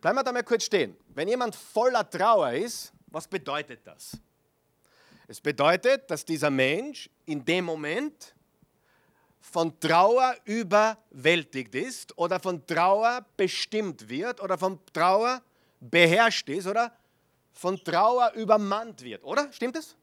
[0.00, 0.96] Bleiben wir da mal kurz stehen.
[1.08, 4.16] Wenn jemand voller Trauer ist, was bedeutet das?
[5.26, 8.35] Es bedeutet, dass dieser Mensch in dem Moment
[9.52, 15.40] von Trauer überwältigt ist oder von Trauer bestimmt wird oder von Trauer
[15.80, 16.92] beherrscht ist oder
[17.52, 19.50] von Trauer übermannt wird, oder?
[19.52, 19.96] Stimmt es?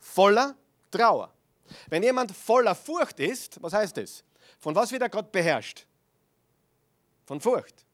[0.00, 0.56] Voller
[0.90, 1.32] Trauer.
[1.88, 4.24] Wenn jemand voller Furcht ist, was heißt das?
[4.58, 5.86] Von was wird er Gott beherrscht?
[7.26, 7.84] Von Furcht.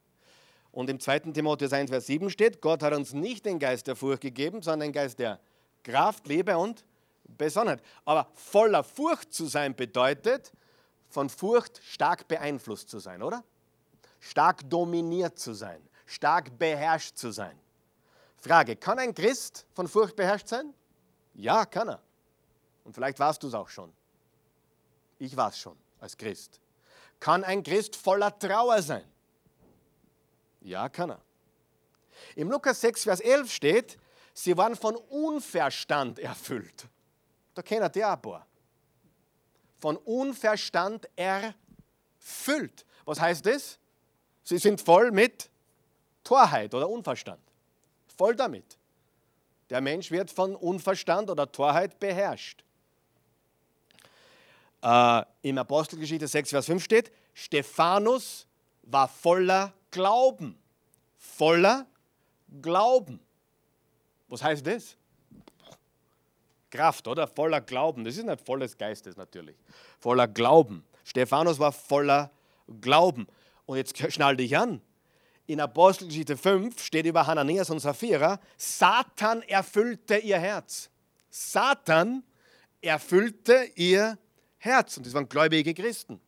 [0.71, 1.19] Und im 2.
[1.33, 4.89] Timotheus 1, Vers 7 steht, Gott hat uns nicht den Geist der Furcht gegeben, sondern
[4.89, 5.41] den Geist der
[5.83, 6.85] Kraft, Liebe und
[7.25, 7.83] Besonnenheit.
[8.05, 10.53] Aber voller Furcht zu sein bedeutet,
[11.15, 13.45] von Furcht stark beeinflusst zu sein, oder?
[14.19, 17.57] Stark dominiert zu sein, stark beherrscht zu sein.
[18.37, 20.75] Frage, kann ein Christ von Furcht beherrscht sein?
[21.35, 22.03] Ja, kann er.
[22.83, 23.93] Und vielleicht warst du es auch schon.
[25.19, 26.61] Ich war es schon als Christ.
[27.21, 29.05] Kann ein Christ voller Trauer sein?
[30.61, 31.21] Ja, kann er.
[32.35, 33.99] Im Lukas 6, Vers 11 steht,
[34.33, 36.89] Sie waren von Unverstand erfüllt.
[37.55, 38.47] Da kennt ihr ein paar.
[39.81, 42.85] Von Unverstand erfüllt.
[43.05, 43.79] Was heißt das?
[44.43, 45.51] Sie sind voll mit
[46.23, 47.41] Torheit oder Unverstand.
[48.17, 48.79] Voll damit.
[49.71, 52.63] Der Mensch wird von Unverstand oder Torheit beherrscht.
[54.83, 58.47] Äh, Im Apostelgeschichte 6, Vers 5 steht, Stephanus
[58.83, 60.59] war voller Glauben.
[61.19, 61.87] Voller
[62.61, 63.19] Glauben.
[64.29, 64.97] Was heißt das?
[66.75, 67.29] Kraft, oder?
[67.29, 68.05] Voller Glauben.
[68.05, 69.57] Das ist nicht volles Geistes natürlich.
[70.01, 70.85] Voller Glauben.
[71.05, 72.31] Stephanus war voller
[72.81, 73.27] Glauben.
[73.67, 74.81] Und jetzt schnall dich an.
[75.47, 80.91] In Apostelgeschichte 5 steht über Hananias und Sapphira, Satan erfüllte ihr Herz.
[81.29, 82.25] Satan
[82.81, 84.19] erfüllte ihr
[84.57, 84.97] Herz.
[84.97, 86.21] Und das waren gläubige Christen.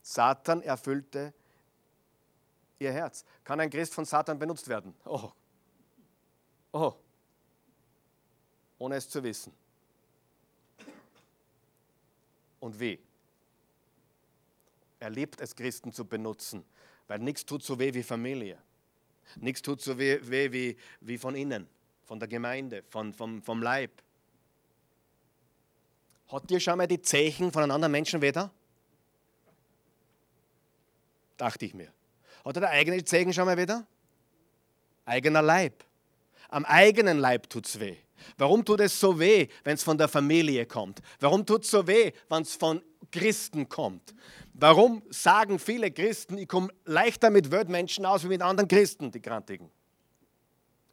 [0.00, 1.34] Satan erfüllte
[2.78, 3.24] ihr Herz.
[3.44, 4.94] Kann ein Christ von Satan benutzt werden?
[5.04, 5.30] Oh,
[6.76, 6.92] Oh,
[8.84, 9.50] ohne es zu wissen.
[12.60, 12.98] Und wie?
[15.00, 16.64] Er liebt es, Christen zu benutzen,
[17.08, 18.58] weil nichts tut so weh wie Familie.
[19.36, 21.66] Nichts tut so weh, weh wie, wie von innen,
[22.04, 23.90] von der Gemeinde, von, vom, vom Leib.
[26.28, 28.50] Hat dir schon mal die Zeichen von einem anderen Menschen weder?
[31.38, 31.90] Dachte ich mir.
[32.44, 33.86] Hat er der eigene Zeichen schon mal wieder?
[35.06, 35.84] Eigener Leib.
[36.50, 38.03] Am eigenen Leib tut es weh.
[38.36, 41.00] Warum tut es so weh, wenn es von der Familie kommt?
[41.20, 44.14] Warum tut es so weh, wenn es von Christen kommt?
[44.52, 49.20] Warum sagen viele Christen, ich komme leichter mit Weltmenschen aus wie mit anderen Christen, die
[49.20, 49.70] Krantigen?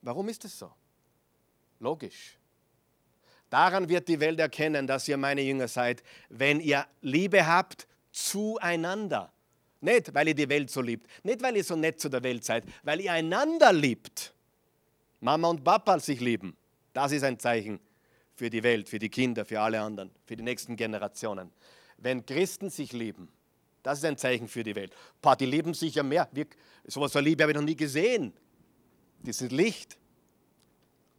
[0.02, 0.72] Warum ist es so?
[1.80, 2.38] Logisch.
[3.50, 9.32] Daran wird die Welt erkennen, dass ihr meine Jünger seid, wenn ihr Liebe habt zueinander.
[9.82, 12.46] Nicht, weil ihr die Welt so liebt, nicht, weil ihr so nett zu der Welt
[12.46, 14.34] seid, weil ihr einander liebt.
[15.20, 16.56] Mama und Papa sich lieben.
[16.94, 17.80] Das ist ein Zeichen
[18.36, 21.52] für die Welt, für die Kinder, für alle anderen, für die nächsten Generationen.
[21.98, 23.30] Wenn Christen sich lieben,
[23.84, 24.96] das ist ein Zeichen für die Welt.
[25.22, 26.28] Boah, die lieben sich ja mehr.
[26.32, 26.46] Wir,
[26.86, 28.34] sowas von Liebe habe ich noch nie gesehen.
[29.20, 29.98] Die sind Licht.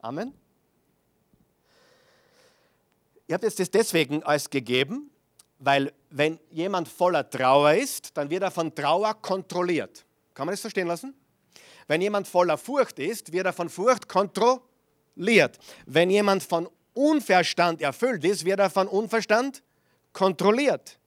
[0.00, 0.34] Amen.
[3.26, 5.10] Ich habe das deswegen als gegeben,
[5.58, 10.04] weil wenn jemand voller Trauer ist, dann wird er von Trauer kontrolliert.
[10.34, 11.14] Kann man das verstehen lassen?
[11.86, 14.62] Wenn jemand voller Furcht ist, wird er von Furcht kontrolliert.
[15.14, 19.62] Wenn jemand von Unverstand erfüllt ist, wird er von Unverstand
[20.12, 20.98] kontrolliert.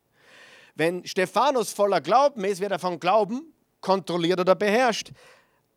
[0.75, 5.11] Wenn Stephanus voller Glauben ist, wird er von Glauben kontrolliert oder beherrscht.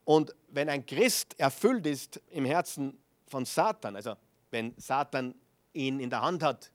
[0.05, 4.14] Und wenn ein Christ erfüllt ist im Herzen von Satan, also
[4.51, 5.35] wenn Satan
[5.74, 6.70] ihn in der Hand hat,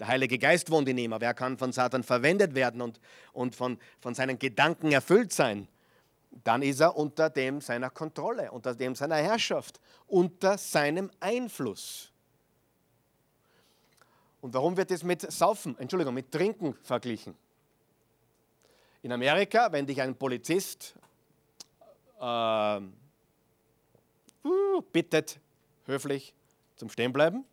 [0.00, 2.98] der Heilige Geist wohnt in ihm, aber er kann von Satan verwendet werden und,
[3.34, 5.68] und von, von seinen Gedanken erfüllt sein,
[6.30, 12.12] dann ist er unter dem seiner Kontrolle, unter dem seiner Herrschaft, unter seinem Einfluss.
[14.40, 17.36] Und warum wird das mit Saufen, Entschuldigung, mit Trinken verglichen?
[19.02, 20.94] In Amerika, wenn dich ein Polizist
[22.20, 22.80] äh,
[24.44, 25.38] uh, bittet,
[25.86, 26.34] höflich
[26.76, 27.44] zum Stehenbleiben,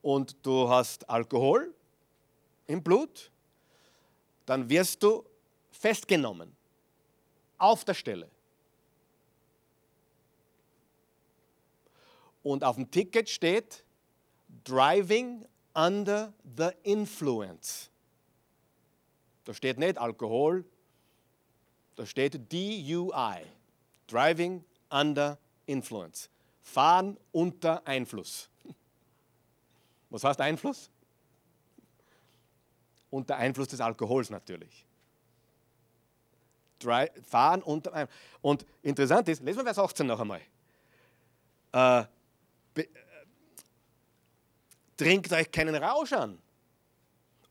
[0.00, 1.74] und du hast Alkohol
[2.68, 3.32] im Blut,
[4.46, 5.24] dann wirst du
[5.72, 6.55] festgenommen
[7.58, 8.30] auf der Stelle.
[12.42, 13.84] Und auf dem Ticket steht
[14.64, 15.44] Driving
[15.74, 17.90] under the influence.
[19.44, 20.64] Da steht nicht Alkohol,
[21.96, 23.42] da steht DUI,
[24.06, 26.30] Driving under influence.
[26.62, 28.48] Fahren unter Einfluss.
[30.10, 30.90] Was heißt Einfluss?
[33.10, 34.85] Unter Einfluss des Alkohols natürlich.
[36.82, 38.18] Fahren unter Einfluss.
[38.42, 40.40] Und interessant ist, lesen wir Vers 18 noch einmal.
[41.72, 42.84] Äh, äh,
[44.96, 46.38] trinkt euch keinen Rausch an.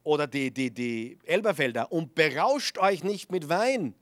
[0.03, 1.91] Oder die, die, die Elberfelder.
[1.91, 3.95] Und berauscht euch nicht mit Wein.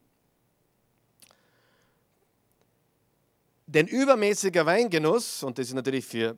[3.65, 6.37] Denn übermäßiger Weingenuss, und das ist natürlich für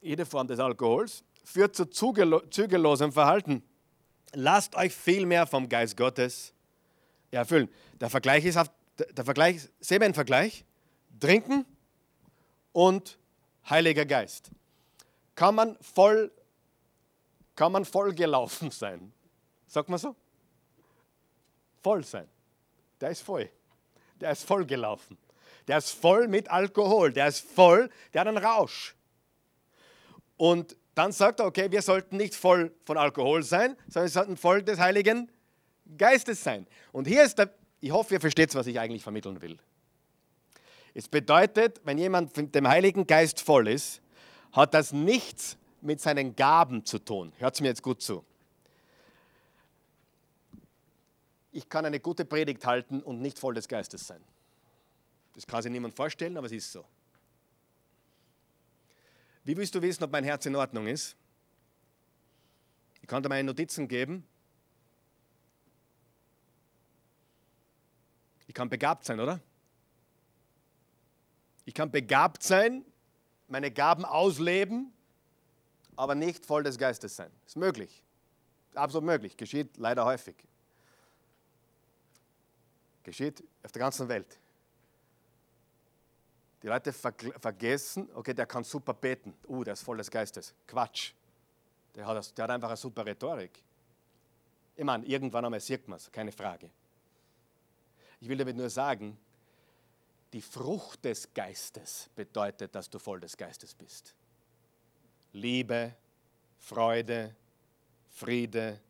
[0.00, 3.62] jede Form des Alkohols, führt zu zügellosem Verhalten.
[4.32, 6.54] Lasst euch viel mehr vom Geist Gottes
[7.38, 7.68] erfüllen.
[8.00, 10.64] Der Vergleich ist auf, der Vergleich, sehen wir einen Vergleich?
[11.18, 11.64] Trinken
[12.72, 13.18] und
[13.68, 14.50] Heiliger Geist.
[15.34, 16.32] Kann man voll,
[17.54, 19.12] kann man voll gelaufen sein?
[19.66, 20.16] Sagt man so?
[21.82, 22.28] Voll sein.
[23.00, 23.48] Der ist voll.
[24.20, 25.16] Der ist voll gelaufen.
[25.68, 27.12] Der ist voll mit Alkohol.
[27.12, 28.94] Der ist voll, der hat einen Rausch.
[30.36, 34.36] Und dann sagt er, okay, wir sollten nicht voll von Alkohol sein, sondern wir sollten
[34.36, 35.30] voll des Heiligen
[35.96, 36.66] Geistes sein.
[36.92, 39.58] Und hier ist der, ich hoffe, ihr versteht, was ich eigentlich vermitteln will.
[40.94, 44.00] Es bedeutet, wenn jemand mit dem Heiligen Geist voll ist,
[44.52, 47.32] hat das nichts mit seinen Gaben zu tun.
[47.38, 48.24] Hört mir jetzt gut zu.
[51.52, 54.22] Ich kann eine gute Predigt halten und nicht voll des Geistes sein.
[55.34, 56.84] Das kann sich niemand vorstellen, aber es ist so.
[59.44, 61.16] Wie willst du wissen, ob mein Herz in Ordnung ist?
[63.00, 64.24] Ich kann dir meine Notizen geben.
[68.50, 69.38] Ich kann begabt sein, oder?
[71.66, 72.84] Ich kann begabt sein,
[73.46, 74.92] meine Gaben ausleben,
[75.94, 77.30] aber nicht voll des Geistes sein.
[77.46, 78.02] Ist möglich.
[78.74, 79.36] Absolut möglich.
[79.36, 80.34] Geschieht leider häufig.
[83.04, 84.36] Geschieht auf der ganzen Welt.
[86.64, 89.32] Die Leute vergessen, okay, der kann super beten.
[89.46, 90.52] Uh, der ist voll des Geistes.
[90.66, 91.12] Quatsch.
[91.94, 93.62] Der hat, der hat einfach eine super Rhetorik.
[94.74, 96.68] Ich meine, irgendwann einmal sieht man es, keine Frage.
[98.20, 99.18] Ich will damit nur sagen,
[100.32, 104.14] die Frucht des Geistes bedeutet, dass du voll des Geistes bist.
[105.32, 105.94] Liebe,
[106.58, 107.34] Freude,
[108.10, 108.80] Friede,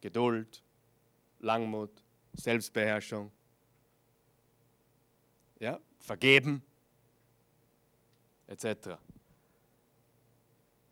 [0.00, 0.62] Geduld,
[1.40, 1.90] Langmut,
[2.34, 3.32] Selbstbeherrschung.
[5.58, 6.62] Ja, vergeben,
[8.48, 8.98] etc.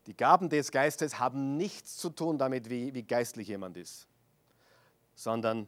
[0.07, 4.07] Die Gaben des Geistes haben nichts zu tun damit, wie, wie geistlich jemand ist,
[5.13, 5.67] sondern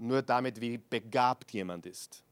[0.00, 2.22] nur damit, wie begabt jemand ist.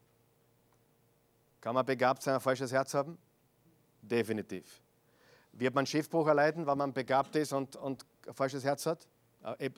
[1.61, 3.17] Kann man begabt sein, ein falsches Herz haben?
[4.01, 4.81] Definitiv.
[5.53, 9.07] Wird man Schiffbruch erleiden, weil man begabt ist und, und ein falsches Herz hat?
[9.57, 9.69] Äh,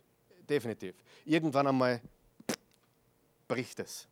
[0.47, 0.95] definitiv.
[1.25, 2.01] Irgendwann einmal
[3.47, 4.07] bricht es.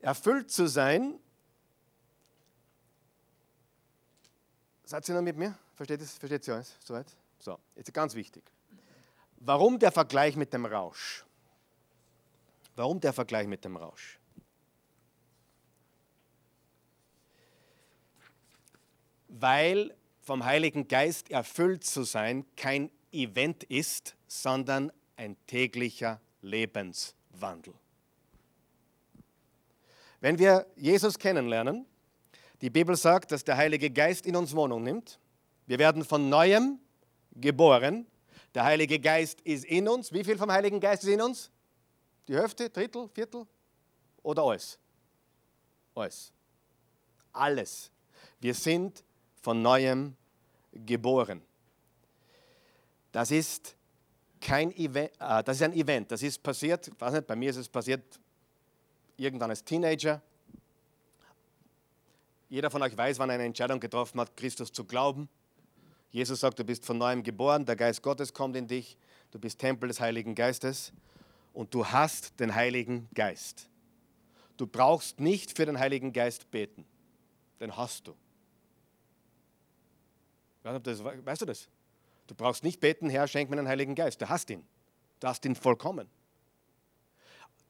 [0.00, 1.18] Erfüllt zu sein,
[4.84, 5.56] seid ihr noch mit mir?
[5.74, 6.76] Versteht, es, versteht ihr alles?
[6.80, 7.06] Soweit?
[7.38, 8.42] So, jetzt ganz wichtig.
[9.40, 11.24] Warum der Vergleich mit dem Rausch?
[12.76, 14.18] Warum der Vergleich mit dem Rausch?
[19.28, 27.74] weil vom Heiligen Geist erfüllt zu sein kein Event ist, sondern ein täglicher Lebenswandel.
[30.20, 31.86] Wenn wir Jesus kennenlernen,
[32.60, 35.20] die Bibel sagt, dass der Heilige Geist in uns Wohnung nimmt.
[35.66, 36.80] Wir werden von neuem
[37.36, 38.06] geboren.
[38.54, 40.12] Der Heilige Geist ist in uns.
[40.12, 41.50] Wie viel vom Heiligen Geist ist in uns?
[42.26, 43.46] Die Hälfte, Drittel, Viertel
[44.22, 44.78] oder alles?
[45.94, 46.32] Alles.
[47.32, 47.90] Alles.
[48.40, 49.04] Wir sind
[49.40, 50.16] von neuem
[50.72, 51.42] geboren.
[53.12, 53.74] Das ist
[54.40, 56.10] kein Event, äh, das ist ein Event.
[56.12, 58.20] Das ist passiert, weiß nicht, bei mir ist es passiert
[59.16, 60.20] irgendwann als Teenager.
[62.48, 65.28] Jeder von euch weiß, wann er eine Entscheidung getroffen hat, Christus zu glauben.
[66.10, 68.96] Jesus sagt, du bist von neuem geboren, der Geist Gottes kommt in dich,
[69.30, 70.92] du bist Tempel des Heiligen Geistes
[71.52, 73.68] und du hast den Heiligen Geist.
[74.56, 76.84] Du brauchst nicht für den Heiligen Geist beten,
[77.60, 78.14] den hast du.
[80.62, 81.68] Weißt du das?
[82.26, 84.20] Du brauchst nicht beten, Herr, schenk mir den Heiligen Geist.
[84.20, 84.66] Du hast ihn.
[85.20, 86.08] Du hast ihn vollkommen.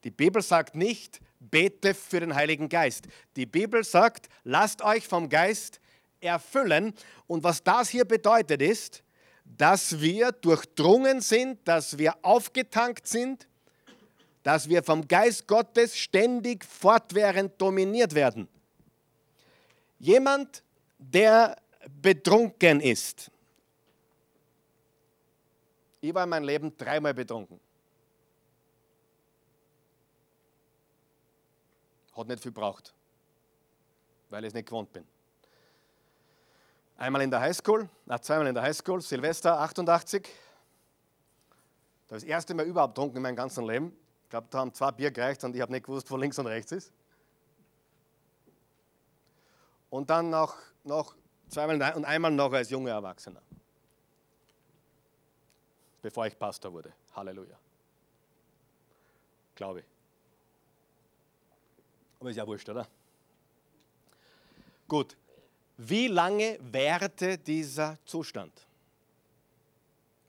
[0.04, 3.08] Die Bibel sagt nicht, bete für den Heiligen Geist.
[3.36, 5.80] Die Bibel sagt, lasst euch vom Geist
[6.20, 6.94] erfüllen.
[7.26, 9.02] Und was das hier bedeutet ist,
[9.44, 13.48] dass wir durchdrungen sind, dass wir aufgetankt sind,
[14.42, 18.48] dass wir vom Geist Gottes ständig fortwährend dominiert werden.
[19.98, 20.62] Jemand,
[20.98, 21.56] der
[22.00, 23.30] betrunken ist.
[26.00, 27.58] Ich war in meinem Leben dreimal betrunken.
[32.16, 32.94] Hat nicht viel gebraucht,
[34.30, 35.04] weil ich es nicht gewohnt bin.
[36.98, 40.28] Einmal in der Highschool, na, zweimal in der Highschool, Silvester 88.
[42.08, 43.96] Das erste Mal überhaupt getrunken in meinem ganzen Leben.
[44.24, 46.48] Ich glaube, da haben zwei Bier gereicht und ich habe nicht gewusst, wo links und
[46.48, 46.92] rechts ist.
[49.90, 51.14] Und dann noch, noch
[51.48, 53.42] zweimal und einmal noch als junger Erwachsener.
[56.02, 56.92] Bevor ich Pastor wurde.
[57.14, 57.56] Halleluja.
[59.54, 59.86] Glaube ich.
[62.18, 62.88] Aber ist ja wurscht, oder?
[64.88, 65.16] Gut.
[65.78, 68.52] Wie lange währte dieser Zustand?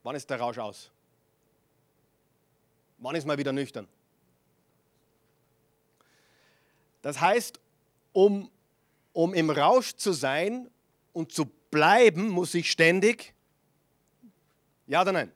[0.04, 0.91] Wann ist der Rausch aus?
[3.00, 3.88] Wann ist man wieder nüchtern?
[7.02, 7.60] Das heißt,
[8.14, 8.52] um,
[9.12, 10.70] um im Rausch zu sein
[11.14, 13.34] und zu bleiben, muss ich ständig,
[14.86, 15.32] ja oder nein?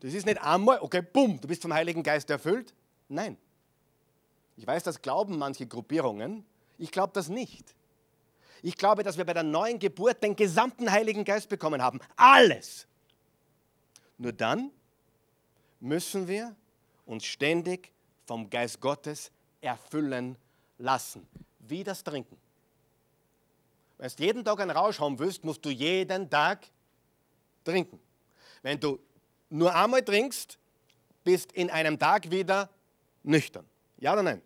[0.00, 2.74] Das ist nicht einmal, okay, bumm, du bist vom Heiligen Geist erfüllt.
[3.08, 3.38] Nein.
[4.56, 6.44] Ich weiß, das glauben manche Gruppierungen.
[6.76, 7.74] Ich glaube das nicht.
[8.64, 12.00] Ich glaube, dass wir bei der neuen Geburt den gesamten Heiligen Geist bekommen haben.
[12.16, 12.86] Alles.
[14.16, 14.70] Nur dann
[15.80, 16.56] müssen wir
[17.04, 17.92] uns ständig
[18.24, 20.38] vom Geist Gottes erfüllen
[20.78, 21.26] lassen.
[21.58, 22.38] Wie das Trinken.
[23.98, 26.66] Wenn du jeden Tag einen Rausch haben willst, musst du jeden Tag
[27.64, 28.00] trinken.
[28.62, 28.98] Wenn du
[29.50, 30.58] nur einmal trinkst,
[31.22, 32.70] bist in einem Tag wieder
[33.24, 33.66] nüchtern.
[33.98, 34.40] Ja oder nein?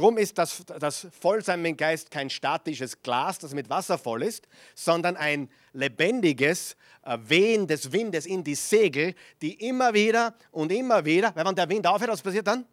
[0.00, 4.48] Drum ist das, das Vollsein mit Geist kein statisches Glas, das mit Wasser voll ist,
[4.74, 11.04] sondern ein lebendiges äh, Wehen des Windes in die Segel, die immer wieder und immer
[11.04, 12.64] wieder, weil wenn der Wind aufhört, was passiert dann?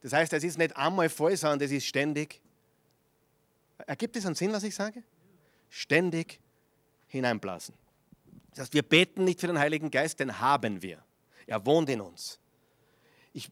[0.00, 2.40] Das heißt, es ist nicht einmal voll, sondern es ist ständig.
[3.86, 5.02] Ergibt es einen Sinn, was ich sage?
[5.68, 6.40] Ständig
[7.08, 7.74] hineinblasen.
[8.52, 11.04] Das heißt, wir beten nicht für den Heiligen Geist, den haben wir.
[11.46, 12.38] Er wohnt in uns.
[13.34, 13.50] Ich,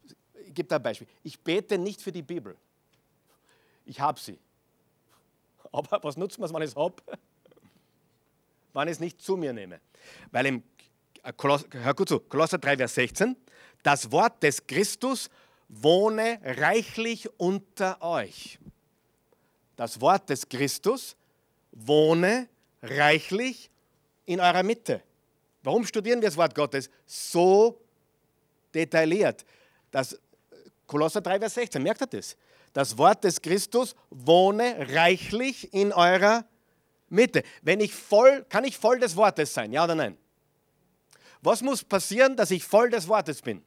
[0.52, 1.08] ich gebe da ein Beispiel.
[1.22, 2.54] Ich bete nicht für die Bibel.
[3.86, 4.38] Ich habe sie.
[5.72, 6.96] Aber was nutzt man, wenn ich es habe?
[8.74, 9.80] Wenn ich es nicht zu mir nehme.
[10.30, 10.62] Weil im
[11.38, 13.34] Koloss, hör gut zu, Kolosser 3, Vers 16,
[13.82, 15.30] das Wort des Christus
[15.68, 18.58] wohne reichlich unter euch.
[19.76, 21.16] Das Wort des Christus
[21.70, 22.46] wohne
[22.82, 23.70] reichlich
[24.26, 25.02] in eurer Mitte.
[25.62, 27.80] Warum studieren wir das Wort Gottes so
[28.74, 29.46] detailliert?
[29.90, 30.18] Das
[30.92, 32.36] Kolosser 3, Vers 16, merkt ihr das?
[32.74, 36.44] Das Wort des Christus wohne reichlich in eurer
[37.08, 37.44] Mitte.
[37.62, 40.18] Wenn ich voll, kann ich voll des Wortes sein, ja oder nein?
[41.40, 43.62] Was muss passieren, dass ich voll des Wortes bin?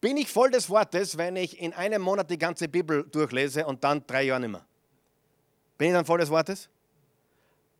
[0.00, 3.84] Bin ich voll des Wortes, wenn ich in einem Monat die ganze Bibel durchlese und
[3.84, 4.64] dann drei Jahre nicht mehr?
[5.76, 6.70] Bin ich dann voll des Wortes?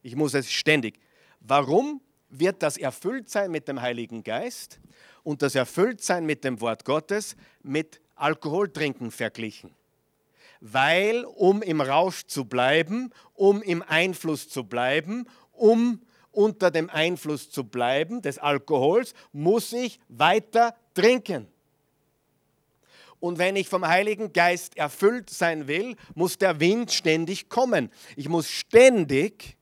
[0.02, 1.00] Ich muss es ständig.
[1.40, 4.78] Warum wird das Erfülltsein mit dem Heiligen Geist
[5.24, 9.70] und das Erfülltsein mit dem Wort Gottes mit Alkoholtrinken verglichen?
[10.60, 16.00] Weil, um im Rausch zu bleiben, um im Einfluss zu bleiben, um
[16.30, 21.48] unter dem Einfluss zu bleiben des Alkohols, muss ich weiter trinken.
[23.20, 27.90] Und wenn ich vom Heiligen Geist erfüllt sein will, muss der Wind ständig kommen.
[28.16, 29.56] Ich muss ständig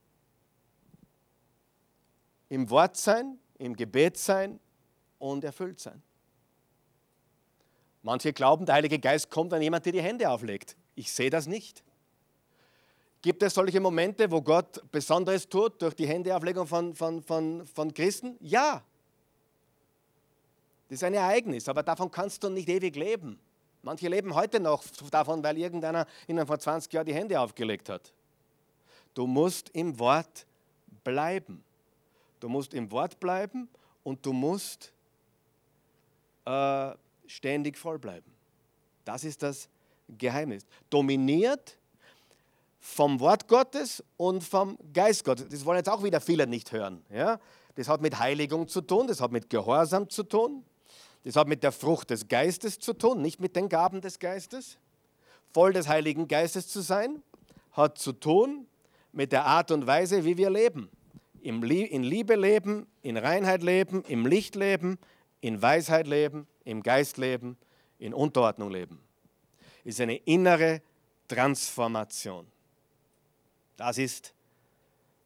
[2.49, 4.59] im Wort sein, im Gebet sein
[5.23, 6.03] und erfüllt sein.
[8.03, 10.77] Manche glauben, der Heilige Geist kommt, wenn jemand dir die Hände auflegt.
[10.97, 11.85] Ich sehe das nicht.
[13.23, 17.95] Gibt es solche Momente, wo Gott Besonderes tut durch die Händeauflegung von, von, von, von
[17.95, 18.37] Christen?
[18.41, 18.83] Ja.
[20.89, 23.39] Das ist ein Ereignis, aber davon kannst du nicht ewig leben.
[23.83, 28.13] Manche leben heute noch davon, weil irgendeiner ihnen vor 20 Jahren die Hände aufgelegt hat.
[29.15, 30.47] Du musst im Wort
[31.05, 31.63] bleiben.
[32.41, 33.69] Du musst im Wort bleiben
[34.03, 34.93] und du musst
[36.45, 36.93] äh,
[37.27, 38.31] ständig voll bleiben.
[39.05, 39.69] Das ist das
[40.19, 40.65] Geheimnis.
[40.91, 41.79] Dominiert
[42.81, 45.49] vom Wort Gottes und vom Geist Gottes.
[45.49, 47.05] Das wollen jetzt auch wieder viele nicht hören.
[47.11, 47.39] Ja?
[47.77, 50.65] Das hat mit Heiligung zu tun, das hat mit Gehorsam zu tun,
[51.25, 54.79] das hat mit der Frucht des Geistes zu tun, nicht mit den Gaben des Geistes.
[55.55, 57.23] Voll des Heiligen Geistes zu sein,
[57.73, 58.67] hat zu tun
[59.13, 60.89] mit der Art und Weise, wie wir leben.
[61.41, 64.99] In Liebe leben, in Reinheit leben, im Licht leben,
[65.43, 67.59] in Weisheit leben, im Geist leben,
[67.99, 69.03] in Unterordnung leben.
[69.85, 70.81] Ist eine innere
[71.29, 72.47] Transformation.
[73.77, 74.33] Das ist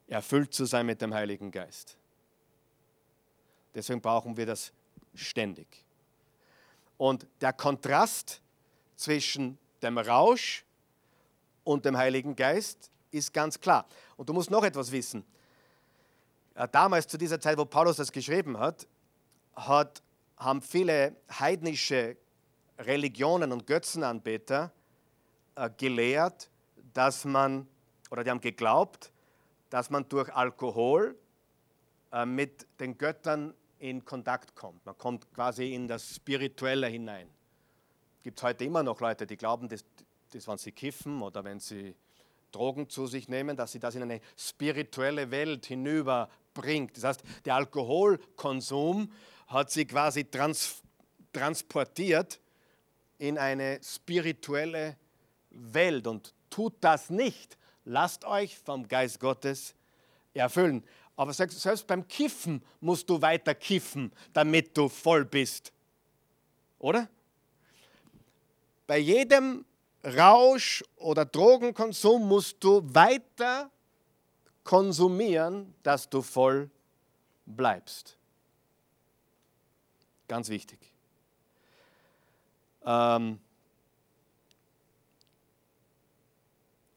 [0.07, 1.97] erfüllt zu sein mit dem Heiligen Geist.
[3.75, 4.73] Deswegen brauchen wir das
[5.13, 5.67] ständig.
[6.97, 8.41] Und der Kontrast
[8.95, 10.65] zwischen dem Rausch
[11.63, 13.85] und dem Heiligen Geist ist ganz klar.
[14.15, 15.23] Und du musst noch etwas wissen.
[16.55, 18.87] Äh, damals, zu dieser Zeit, wo Paulus das geschrieben hat,
[19.55, 20.01] hat
[20.37, 22.17] haben viele heidnische
[22.79, 24.71] Religionen und Götzenanbeter
[25.55, 26.49] äh, gelehrt,
[26.93, 27.67] dass man,
[28.11, 29.11] oder die haben geglaubt,
[29.69, 31.17] dass man durch Alkohol
[32.11, 34.85] äh, mit den Göttern in Kontakt kommt.
[34.85, 37.29] Man kommt quasi in das Spirituelle hinein.
[38.23, 39.83] Gibt es heute immer noch Leute, die glauben, dass,
[40.31, 41.95] dass wenn sie kiffen oder wenn sie
[42.51, 46.97] Drogen zu sich nehmen, dass sie das in eine spirituelle Welt hinüberbringt.
[46.97, 49.11] Das heißt, der Alkoholkonsum
[49.47, 50.81] hat sie quasi trans
[51.33, 52.39] transportiert
[53.17, 54.97] in eine spirituelle
[55.49, 57.57] Welt und tut das nicht.
[57.85, 59.73] Lasst euch vom Geist Gottes
[60.33, 60.83] erfüllen.
[61.15, 65.71] Aber selbst beim Kiffen musst du weiter kiffen, damit du voll bist.
[66.79, 67.09] Oder?
[68.85, 69.65] Bei jedem
[70.03, 73.71] Rausch oder Drogenkonsum musst du weiter
[74.63, 76.69] konsumieren, dass du voll
[77.45, 78.17] bleibst.
[80.27, 80.79] Ganz wichtig.
[82.85, 83.39] Ähm,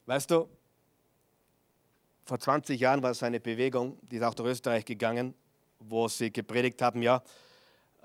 [0.05, 0.49] weißt du,
[2.25, 5.33] vor 20 Jahren war es eine Bewegung, die ist auch durch Österreich gegangen,
[5.79, 7.23] wo sie gepredigt haben, ja,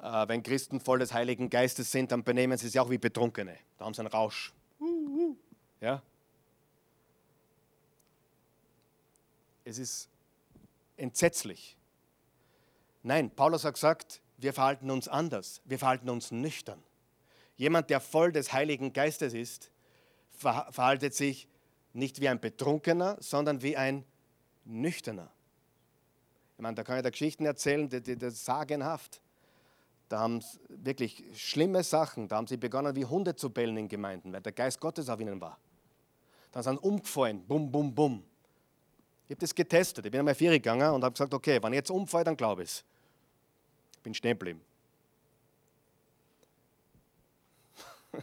[0.02, 3.56] äh, wenn Christen voll des Heiligen Geistes sind, dann benehmen sie sich auch wie Betrunkene.
[3.78, 4.52] Da haben sie einen Rausch.
[5.80, 6.02] Ja?
[9.64, 10.08] Es ist
[10.96, 11.76] entsetzlich.
[13.02, 15.60] Nein, Paulus hat gesagt, wir verhalten uns anders.
[15.64, 16.82] Wir verhalten uns nüchtern.
[17.56, 19.70] Jemand, der voll des Heiligen Geistes ist,
[20.30, 21.48] verhaltet sich
[21.94, 24.04] nicht wie ein Betrunkener, sondern wie ein
[24.64, 25.30] Nüchterner.
[26.56, 29.22] Ich meine, da kann ich da Geschichten erzählen, die, die sagenhaft.
[30.08, 32.28] Da haben sie wirklich schlimme Sachen.
[32.28, 35.18] Da haben sie begonnen, wie Hunde zu bellen in Gemeinden, weil der Geist Gottes auf
[35.20, 35.58] ihnen war.
[36.52, 38.22] Dann sind sie umgefallen, bum, bum, bum.
[39.24, 40.04] Ich habe das getestet.
[40.04, 42.62] Ich bin einmal vier gegangen und habe gesagt, okay, wenn ich jetzt umfalle, dann glaube
[42.62, 42.84] ich es
[44.06, 44.60] bin stehen geblieben.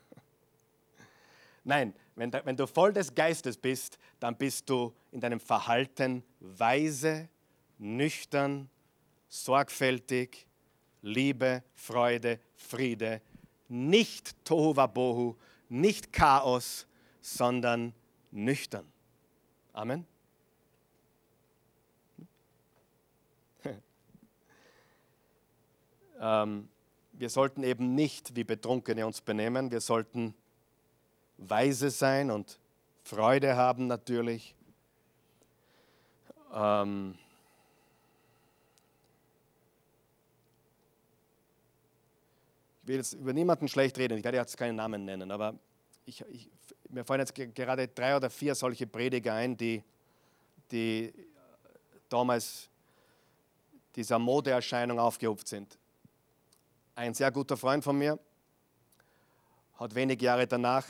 [1.66, 7.28] Nein, wenn, wenn du voll des Geistes bist, dann bist du in deinem Verhalten weise,
[7.80, 8.70] nüchtern,
[9.28, 10.48] sorgfältig,
[11.02, 13.22] Liebe, Freude, Friede,
[13.68, 15.36] nicht Tohuwabohu,
[15.68, 16.88] nicht Chaos,
[17.20, 17.94] sondern
[18.32, 18.90] nüchtern.
[19.74, 20.08] Amen.
[26.24, 26.70] Ähm,
[27.12, 29.70] wir sollten eben nicht wie Betrunkene uns benehmen.
[29.72, 30.34] Wir sollten
[31.38, 32.60] weise sein und
[33.04, 34.56] Freude haben natürlich.
[36.54, 37.16] Ähm,
[42.82, 45.56] ich will jetzt über niemanden schlecht reden, ich werde jetzt keinen Namen nennen, aber
[46.06, 46.50] ich, ich,
[46.90, 49.84] mir fallen jetzt gerade drei oder vier solche Prediger ein, die,
[50.72, 51.14] die
[52.08, 52.70] damals
[53.96, 55.78] dieser Modeerscheinung aufgehupft sind.
[56.96, 58.20] Ein sehr guter Freund von mir
[59.80, 60.86] hat wenige Jahre danach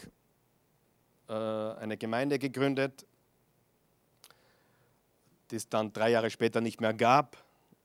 [1.30, 3.06] äh, eine Gemeinde gegründet,
[5.50, 7.38] die es dann drei Jahre später nicht mehr gab.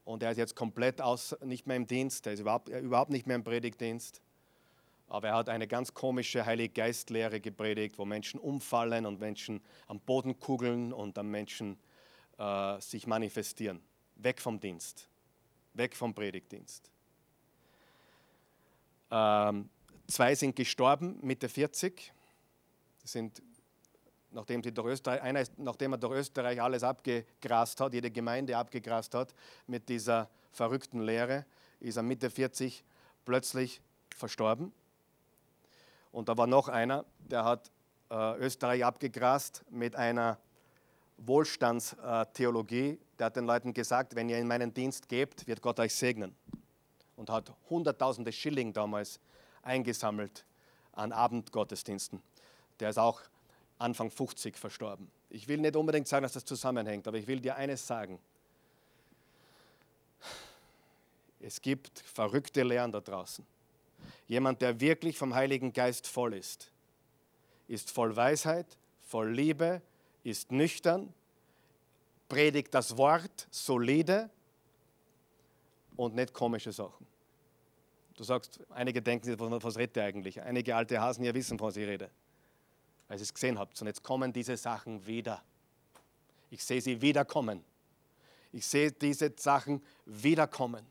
[0.05, 3.29] Und er ist jetzt komplett aus, nicht mehr im Dienst, er ist überhaupt, überhaupt nicht
[3.29, 4.21] mehr im Predigtdienst.
[5.07, 10.01] Aber er hat eine ganz komische Heilige Geistlehre gepredigt, wo Menschen umfallen und Menschen am
[10.01, 11.79] Boden kugeln und am Menschen
[12.37, 13.81] äh, sich manifestieren.
[14.17, 15.09] Weg vom Dienst,
[15.75, 16.91] weg vom Predigtdienst.
[19.11, 19.69] Ähm,
[20.07, 22.13] zwei sind gestorben, Mitte 40.
[23.03, 23.43] Das sind,
[24.31, 28.57] nachdem, sie durch Österreich, einer ist, nachdem er durch Österreich alles abgegrast hat, jede Gemeinde
[28.57, 29.35] abgegrast hat,
[29.67, 31.45] mit dieser verrückten Lehre,
[31.81, 32.85] ist er Mitte 40
[33.25, 33.81] plötzlich
[34.15, 34.73] verstorben.
[36.13, 37.71] Und da war noch einer, der hat
[38.11, 40.39] äh, Österreich abgegrast mit einer
[41.19, 42.99] Wohlstandstheologie.
[43.19, 46.35] Der hat den Leuten gesagt, wenn ihr in meinen Dienst gebt, wird Gott euch segnen.
[47.19, 49.19] Und hat hunderttausende Schilling damals
[49.63, 50.45] eingesammelt
[50.93, 52.23] an Abendgottesdiensten.
[52.81, 53.21] Der ist auch
[53.79, 55.11] Anfang 50 verstorben.
[55.29, 58.19] Ich will nicht unbedingt sagen, dass das zusammenhängt, aber ich will dir eines sagen.
[61.41, 63.45] Es gibt verrückte Lehren da draußen.
[64.29, 66.71] Jemand, der wirklich vom Heiligen Geist voll ist,
[67.67, 68.67] ist voll Weisheit,
[69.01, 69.83] voll Liebe,
[70.23, 71.13] ist nüchtern,
[72.29, 74.31] predigt das Wort solide
[75.99, 77.07] und nicht komische Sachen.
[78.15, 80.41] Du sagst, einige denken, was redet er eigentlich?
[80.41, 82.09] Einige alte Hasen hier wissen, von was ich rede,
[83.09, 83.81] weil ihr es gesehen habt.
[83.81, 85.43] Und jetzt kommen diese Sachen wieder.
[86.51, 87.65] Ich sehe sie wiederkommen.
[88.53, 90.87] Ich sehe diese Sachen wiederkommen.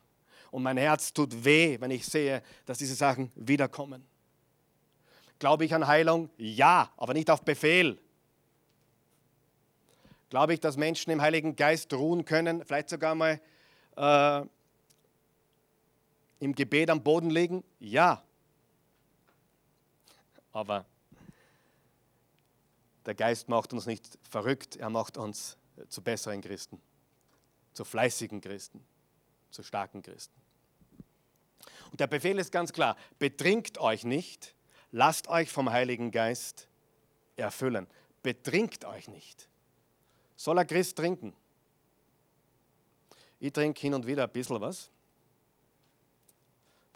[0.51, 4.05] Und mein Herz tut weh, wenn ich sehe, dass diese Sachen wiederkommen.
[5.39, 6.29] Glaube ich an Heilung?
[6.37, 7.97] Ja, aber nicht auf Befehl.
[10.29, 13.39] Glaube ich, dass Menschen im Heiligen Geist ruhen können, vielleicht sogar mal
[13.95, 14.45] äh,
[16.39, 17.63] im Gebet am Boden liegen?
[17.79, 18.23] Ja.
[20.51, 20.85] Aber
[23.05, 25.57] der Geist macht uns nicht verrückt, er macht uns
[25.89, 26.81] zu besseren Christen,
[27.73, 28.83] zu fleißigen Christen,
[29.51, 30.35] zu starken Christen.
[31.91, 34.55] Und der Befehl ist ganz klar, betrinkt euch nicht,
[34.91, 36.67] lasst euch vom Heiligen Geist
[37.37, 37.87] erfüllen.
[38.23, 39.47] Betrinkt euch nicht.
[40.35, 41.33] Soll ein Christ trinken?
[43.39, 44.89] Ich trinke hin und wieder ein bisschen was.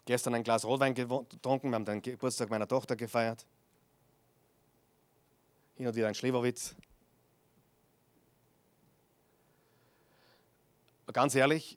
[0.04, 3.46] Gestern ein Glas Rotwein getrunken, wir haben den Geburtstag meiner Tochter gefeiert.
[5.76, 6.74] Hin und wieder ein Schlewerwitz.
[11.12, 11.76] Ganz ehrlich,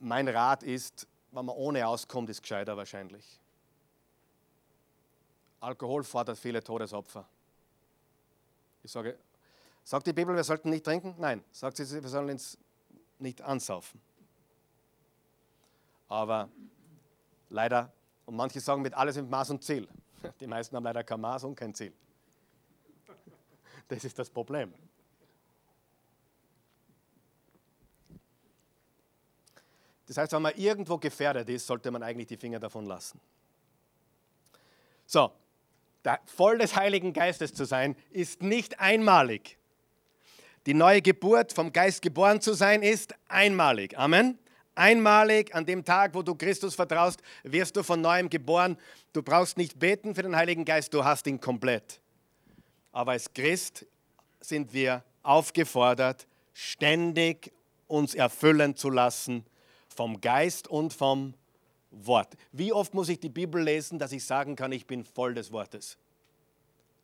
[0.00, 3.38] mein Rat ist, wenn man ohne auskommt, ist gescheiter wahrscheinlich.
[5.60, 7.28] Alkohol fordert viele Todesopfer.
[8.82, 9.18] Ich sage,
[9.84, 11.14] sagt die Bibel, wir sollten nicht trinken?
[11.18, 11.44] Nein.
[11.52, 12.56] Sagt sie, wir sollen uns
[13.18, 14.00] nicht ansaufen.
[16.08, 16.48] Aber
[17.50, 17.92] leider,
[18.24, 19.88] und manche sagen mit alles mit Maß und Ziel.
[20.40, 21.92] Die meisten haben leider kein Maß und kein Ziel.
[23.88, 24.74] Das ist das Problem.
[30.06, 33.20] Das heißt, wenn man irgendwo gefährdet ist, sollte man eigentlich die Finger davon lassen.
[35.06, 35.32] So,
[36.24, 39.58] voll des Heiligen Geistes zu sein, ist nicht einmalig.
[40.66, 43.96] Die neue Geburt, vom Geist geboren zu sein, ist einmalig.
[43.98, 44.38] Amen.
[44.76, 48.76] Einmalig an dem Tag, wo du Christus vertraust, wirst du von neuem geboren.
[49.12, 52.00] Du brauchst nicht beten für den Heiligen Geist, du hast ihn komplett.
[52.92, 53.86] Aber als Christ
[54.40, 57.52] sind wir aufgefordert, ständig
[57.88, 59.44] uns erfüllen zu lassen
[59.88, 61.34] vom Geist und vom
[61.90, 62.34] Wort.
[62.52, 65.52] Wie oft muss ich die Bibel lesen, dass ich sagen kann, ich bin voll des
[65.52, 65.96] Wortes?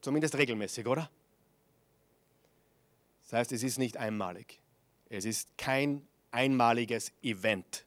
[0.03, 1.11] Zumindest regelmäßig, oder?
[3.25, 4.59] Das heißt, es ist nicht einmalig.
[5.09, 7.85] Es ist kein einmaliges Event.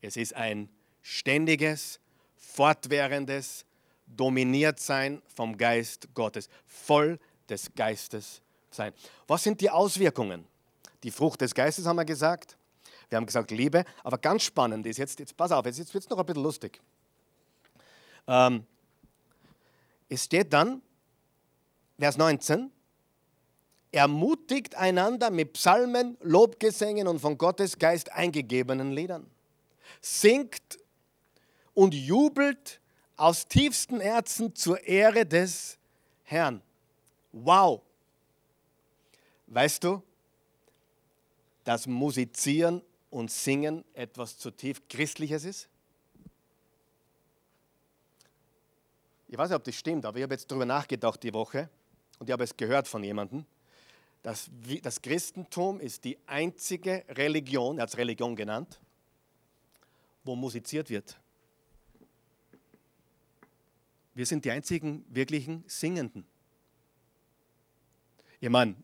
[0.00, 0.68] Es ist ein
[1.02, 2.00] ständiges,
[2.36, 3.64] fortwährendes
[4.06, 7.18] Dominiertsein vom Geist Gottes, voll
[7.48, 8.92] des Geistes sein.
[9.26, 10.46] Was sind die Auswirkungen?
[11.02, 12.56] Die Frucht des Geistes haben wir gesagt.
[13.08, 16.10] Wir haben gesagt Liebe, aber ganz spannend ist jetzt, jetzt pass auf, jetzt, wird es
[16.10, 16.80] noch ein bisschen lustig.
[18.26, 18.66] Ähm,
[20.08, 20.80] es steht dann,
[21.98, 22.70] Vers 19,
[23.94, 29.30] ermutigt einander mit Psalmen, Lobgesängen und von Gottes Geist eingegebenen Liedern.
[30.00, 30.78] Singt
[31.74, 32.80] und jubelt
[33.16, 35.78] aus tiefstem Herzen zur Ehre des
[36.24, 36.60] Herrn.
[37.30, 37.82] Wow!
[39.46, 40.02] Weißt du,
[41.62, 45.68] dass Musizieren und Singen etwas zutiefst Christliches ist?
[49.28, 51.68] Ich weiß nicht, ob das stimmt, aber ich habe jetzt darüber nachgedacht die Woche
[52.18, 53.46] und ich habe es gehört von jemandem,
[54.24, 54.50] dass
[54.82, 58.80] das Christentum ist die einzige Religion, er hat es Religion genannt,
[60.24, 61.16] wo musiziert wird.
[64.14, 66.26] Wir sind die einzigen wirklichen Singenden.
[68.40, 68.74] Ich meine,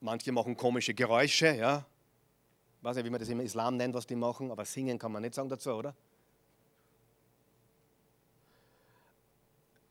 [0.00, 1.86] manche machen komische Geräusche, ja,
[2.82, 5.22] weiß nicht, wie man das im Islam nennt, was die machen, aber singen kann man
[5.22, 5.94] nicht sagen dazu, oder?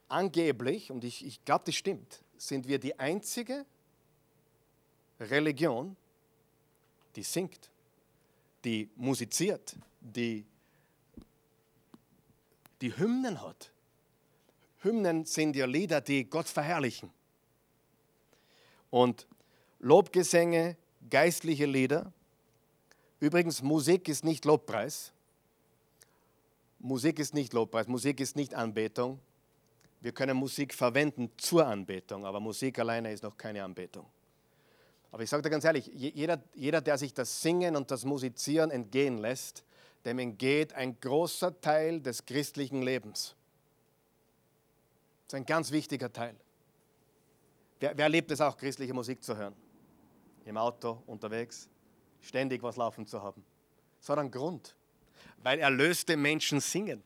[0.07, 3.65] angeblich, und ich, ich glaube, das stimmt, sind wir die einzige
[5.19, 5.95] Religion,
[7.15, 7.69] die singt,
[8.63, 10.45] die musiziert, die,
[12.81, 13.71] die Hymnen hat.
[14.81, 17.09] Hymnen sind ja Lieder, die Gott verherrlichen.
[18.89, 19.27] Und
[19.79, 20.77] Lobgesänge,
[21.09, 22.11] geistliche Lieder.
[23.19, 25.11] Übrigens, Musik ist nicht Lobpreis.
[26.79, 29.19] Musik ist nicht Lobpreis, Musik ist nicht Anbetung.
[30.01, 34.05] Wir können Musik verwenden zur Anbetung, aber Musik alleine ist noch keine Anbetung.
[35.15, 38.69] Aber ich sage dir ganz ehrlich, jeder, jeder, der sich das Singen und das Musizieren
[38.69, 39.63] entgehen lässt,
[40.03, 43.33] dem entgeht ein großer Teil des christlichen Lebens.
[45.23, 46.35] Das ist ein ganz wichtiger Teil.
[47.79, 49.55] Wer, wer liebt es auch, christliche Musik zu hören?
[50.43, 51.69] Im Auto, unterwegs,
[52.19, 53.41] ständig was laufen zu haben.
[54.01, 54.75] Das hat einen Grund,
[55.37, 57.01] weil erlöste Menschen singen.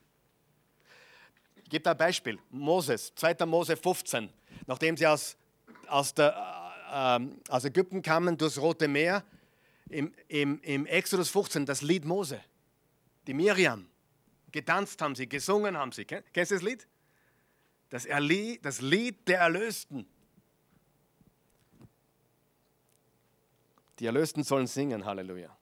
[1.63, 2.39] Ich gebe da ein Beispiel.
[2.49, 3.45] Moses, 2.
[3.45, 4.31] Mose 15,
[4.65, 5.37] nachdem sie aus,
[5.85, 6.58] aus, der,
[6.89, 7.19] äh,
[7.49, 9.23] aus Ägypten kamen durchs Rote Meer,
[9.89, 12.41] im, im, im Exodus 15, das Lied Mose,
[13.27, 13.87] die Miriam,
[14.51, 16.05] getanzt haben sie, gesungen haben sie.
[16.05, 16.87] Kennst du das Lied?
[17.89, 20.05] Das, Erlie das Lied der Erlösten.
[23.97, 25.55] Die Erlösten sollen singen, Halleluja.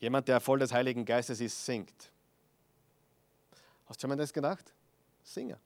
[0.00, 2.12] Jemand, der voll des Heiligen Geistes ist, singt.
[3.86, 4.74] Hast du schon mal das gedacht?
[5.22, 5.58] Singer.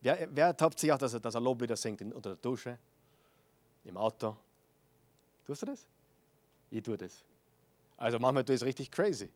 [0.00, 2.78] Wer, wer ertappt sich auch, dass er, dass er Loblieder singt in, unter der Dusche,
[3.84, 4.36] im Auto?
[5.46, 5.86] Tust du das?
[6.70, 7.24] Ich tue das.
[7.96, 9.30] Also manchmal tue ich es richtig crazy.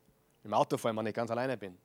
[0.45, 1.77] Im Auto vor allem, wenn ich ganz alleine bin.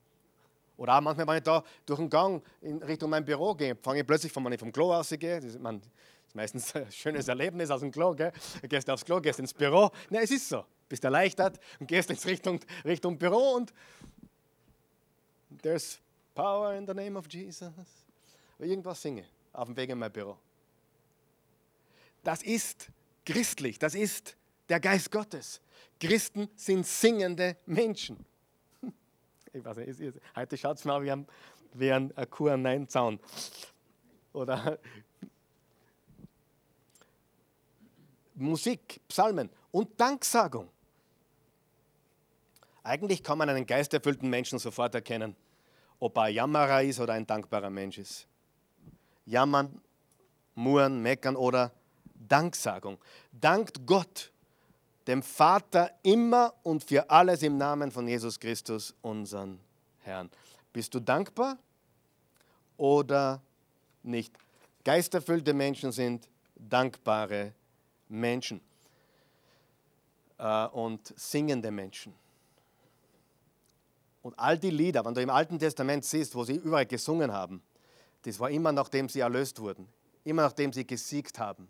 [0.78, 4.02] Oder auch manchmal, wenn ich da durch den Gang in Richtung mein Büro gehe, fange
[4.02, 5.90] ich plötzlich, wenn ich vom Klo rausgehe, das, man, das
[6.28, 8.32] ist meistens ein schönes Erlebnis aus dem Klo, gell?
[8.64, 9.90] Gehst aufs Klo, gehst ins Büro.
[10.10, 10.66] Nein, es ist so.
[10.88, 13.74] Bist erleichtert und gehst in Richtung, Richtung Büro und
[15.62, 16.00] there's
[16.36, 18.07] power in the name of Jesus.
[18.60, 20.38] Irgendwas singe auf dem Weg in mein Büro.
[22.24, 22.90] Das ist
[23.26, 24.36] christlich, das ist
[24.70, 25.62] der Geist Gottes.
[26.00, 28.26] Christen sind singende Menschen.
[29.54, 31.26] Ich weiß nicht, heute schaut es mal wie ein,
[31.74, 33.20] wie ein Kuh am Nein-Zaun.
[34.34, 34.78] Oder
[38.36, 40.70] Musik, Psalmen und Danksagung.
[42.84, 45.36] Eigentlich kann man einen geisterfüllten Menschen sofort erkennen,
[46.00, 48.28] ob er ein Jammerer ist oder ein dankbarer Mensch ist.
[49.28, 49.82] Jammern,
[50.56, 51.72] murren, meckern oder
[52.28, 52.98] Danksagung.
[53.32, 54.32] Dankt Gott
[55.06, 59.60] dem Vater immer und für alles im Namen von Jesus Christus, unseren
[60.00, 60.30] Herrn.
[60.74, 61.58] Bist du dankbar
[62.76, 63.42] oder
[64.04, 64.34] nicht?
[64.84, 67.54] Geisterfüllte Menschen sind dankbare
[68.10, 68.62] Menschen
[70.38, 72.14] äh, und singende Menschen.
[74.22, 77.62] Und all die Lieder, wenn du im Alten Testament siehst, wo sie überall gesungen haben,
[78.28, 79.88] das war immer nachdem sie erlöst wurden,
[80.26, 81.70] immer nachdem sie gesiegt haben.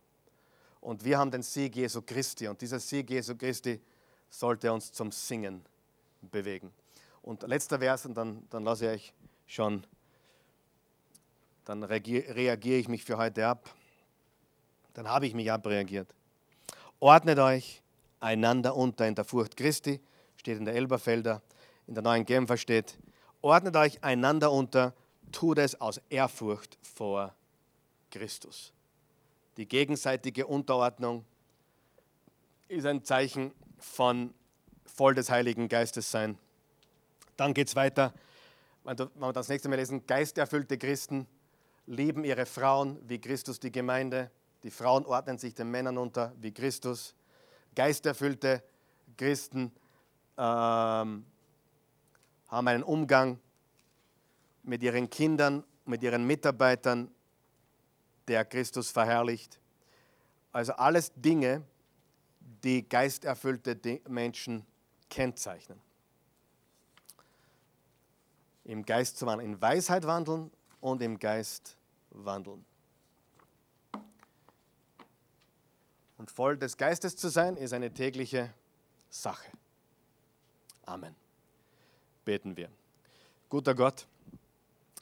[0.82, 2.48] Und wir haben den Sieg Jesu Christi.
[2.48, 3.80] Und dieser Sieg Jesu Christi
[4.28, 5.64] sollte uns zum Singen
[6.20, 6.74] bewegen.
[7.22, 9.14] Und letzter Vers, und dann, dann lasse ich euch
[9.46, 9.86] schon,
[11.64, 13.70] dann reagiere ich mich für heute ab.
[14.96, 16.12] Dann habe ich mich abreagiert.
[17.00, 17.84] Ordnet euch
[18.20, 20.02] einander unter in der Furcht Christi,
[20.38, 21.44] steht in der Elberfelder,
[21.86, 22.98] in der neuen Genfer steht,
[23.44, 24.96] ordnet euch einander unter,
[25.32, 27.34] tut es aus Ehrfurcht vor
[28.12, 28.74] Christus.
[29.58, 31.26] Die gegenseitige Unterordnung
[32.68, 34.34] ist ein Zeichen von
[34.86, 36.38] voll des Heiligen Geistes sein.
[37.36, 38.14] Dann geht es weiter,
[38.84, 41.28] wenn wir das nächste Mal lesen, geisterfüllte Christen
[41.88, 44.32] lieben ihre Frauen wie Christus die Gemeinde.
[44.64, 47.14] Die Frauen ordnen sich den Männern unter wie Christus.
[47.76, 48.64] Geisterfüllte
[49.18, 49.72] Christen
[50.38, 51.26] ähm,
[52.48, 53.40] haben einen Umgang
[54.68, 57.10] mit ihren Kindern, mit ihren Mitarbeitern
[58.28, 59.60] der Christus verherrlicht.
[60.52, 61.64] Also alles Dinge,
[62.64, 64.66] die geisterfüllte Menschen
[65.10, 65.80] kennzeichnen.
[68.66, 70.52] Im Geist zu wandeln, in Weisheit wandeln
[70.82, 71.78] und im Geist
[72.10, 72.66] wandeln.
[76.18, 78.54] Und voll des Geistes zu sein, ist eine tägliche
[79.10, 79.50] Sache.
[80.86, 81.16] Amen.
[82.26, 82.70] Beten wir.
[83.50, 84.08] Guter Gott,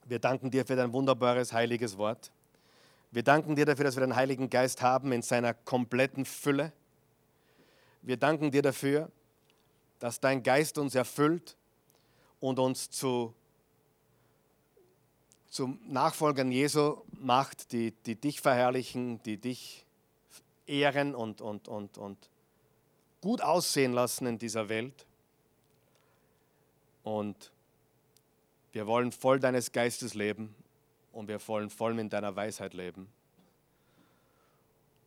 [0.05, 2.31] wir danken dir für dein wunderbares, heiliges Wort.
[3.11, 6.71] Wir danken dir dafür, dass wir den Heiligen Geist haben in seiner kompletten Fülle.
[8.01, 9.09] Wir danken dir dafür,
[9.99, 11.57] dass dein Geist uns erfüllt
[12.39, 13.33] und uns zu,
[15.49, 19.85] zu Nachfolgern Jesu macht, die, die dich verherrlichen, die dich
[20.67, 22.29] ehren und, und, und, und
[23.21, 25.07] gut aussehen lassen in dieser Welt.
[27.03, 27.51] Und
[28.75, 30.53] Wir wollen voll deines Geistes leben
[31.13, 33.07] und wir wollen voll in deiner Weisheit leben.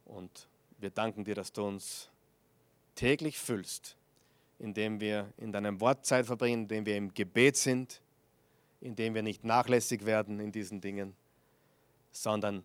[0.07, 0.49] Und
[0.79, 2.09] wir danken dir, dass du uns
[2.95, 3.95] täglich füllst,
[4.59, 8.01] indem wir in deinem Wort Zeit verbringen, indem wir im Gebet sind,
[8.81, 11.15] indem wir nicht nachlässig werden in diesen Dingen,
[12.11, 12.65] sondern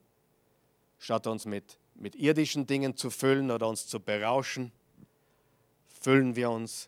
[0.99, 4.71] statt uns mit, mit irdischen Dingen zu füllen oder uns zu berauschen,
[5.99, 6.87] füllen wir uns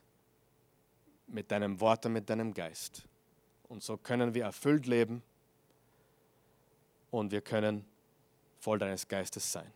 [1.28, 3.06] mit deinem Wort und mit deinem Geist.
[3.76, 5.22] Und so können wir erfüllt leben
[7.12, 7.84] und wir können
[8.62, 9.70] voll deines Geistes sein.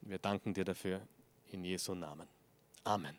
[0.00, 1.00] Wir danken dir dafür
[1.52, 2.26] in Jesu Namen.
[2.82, 3.16] Amen.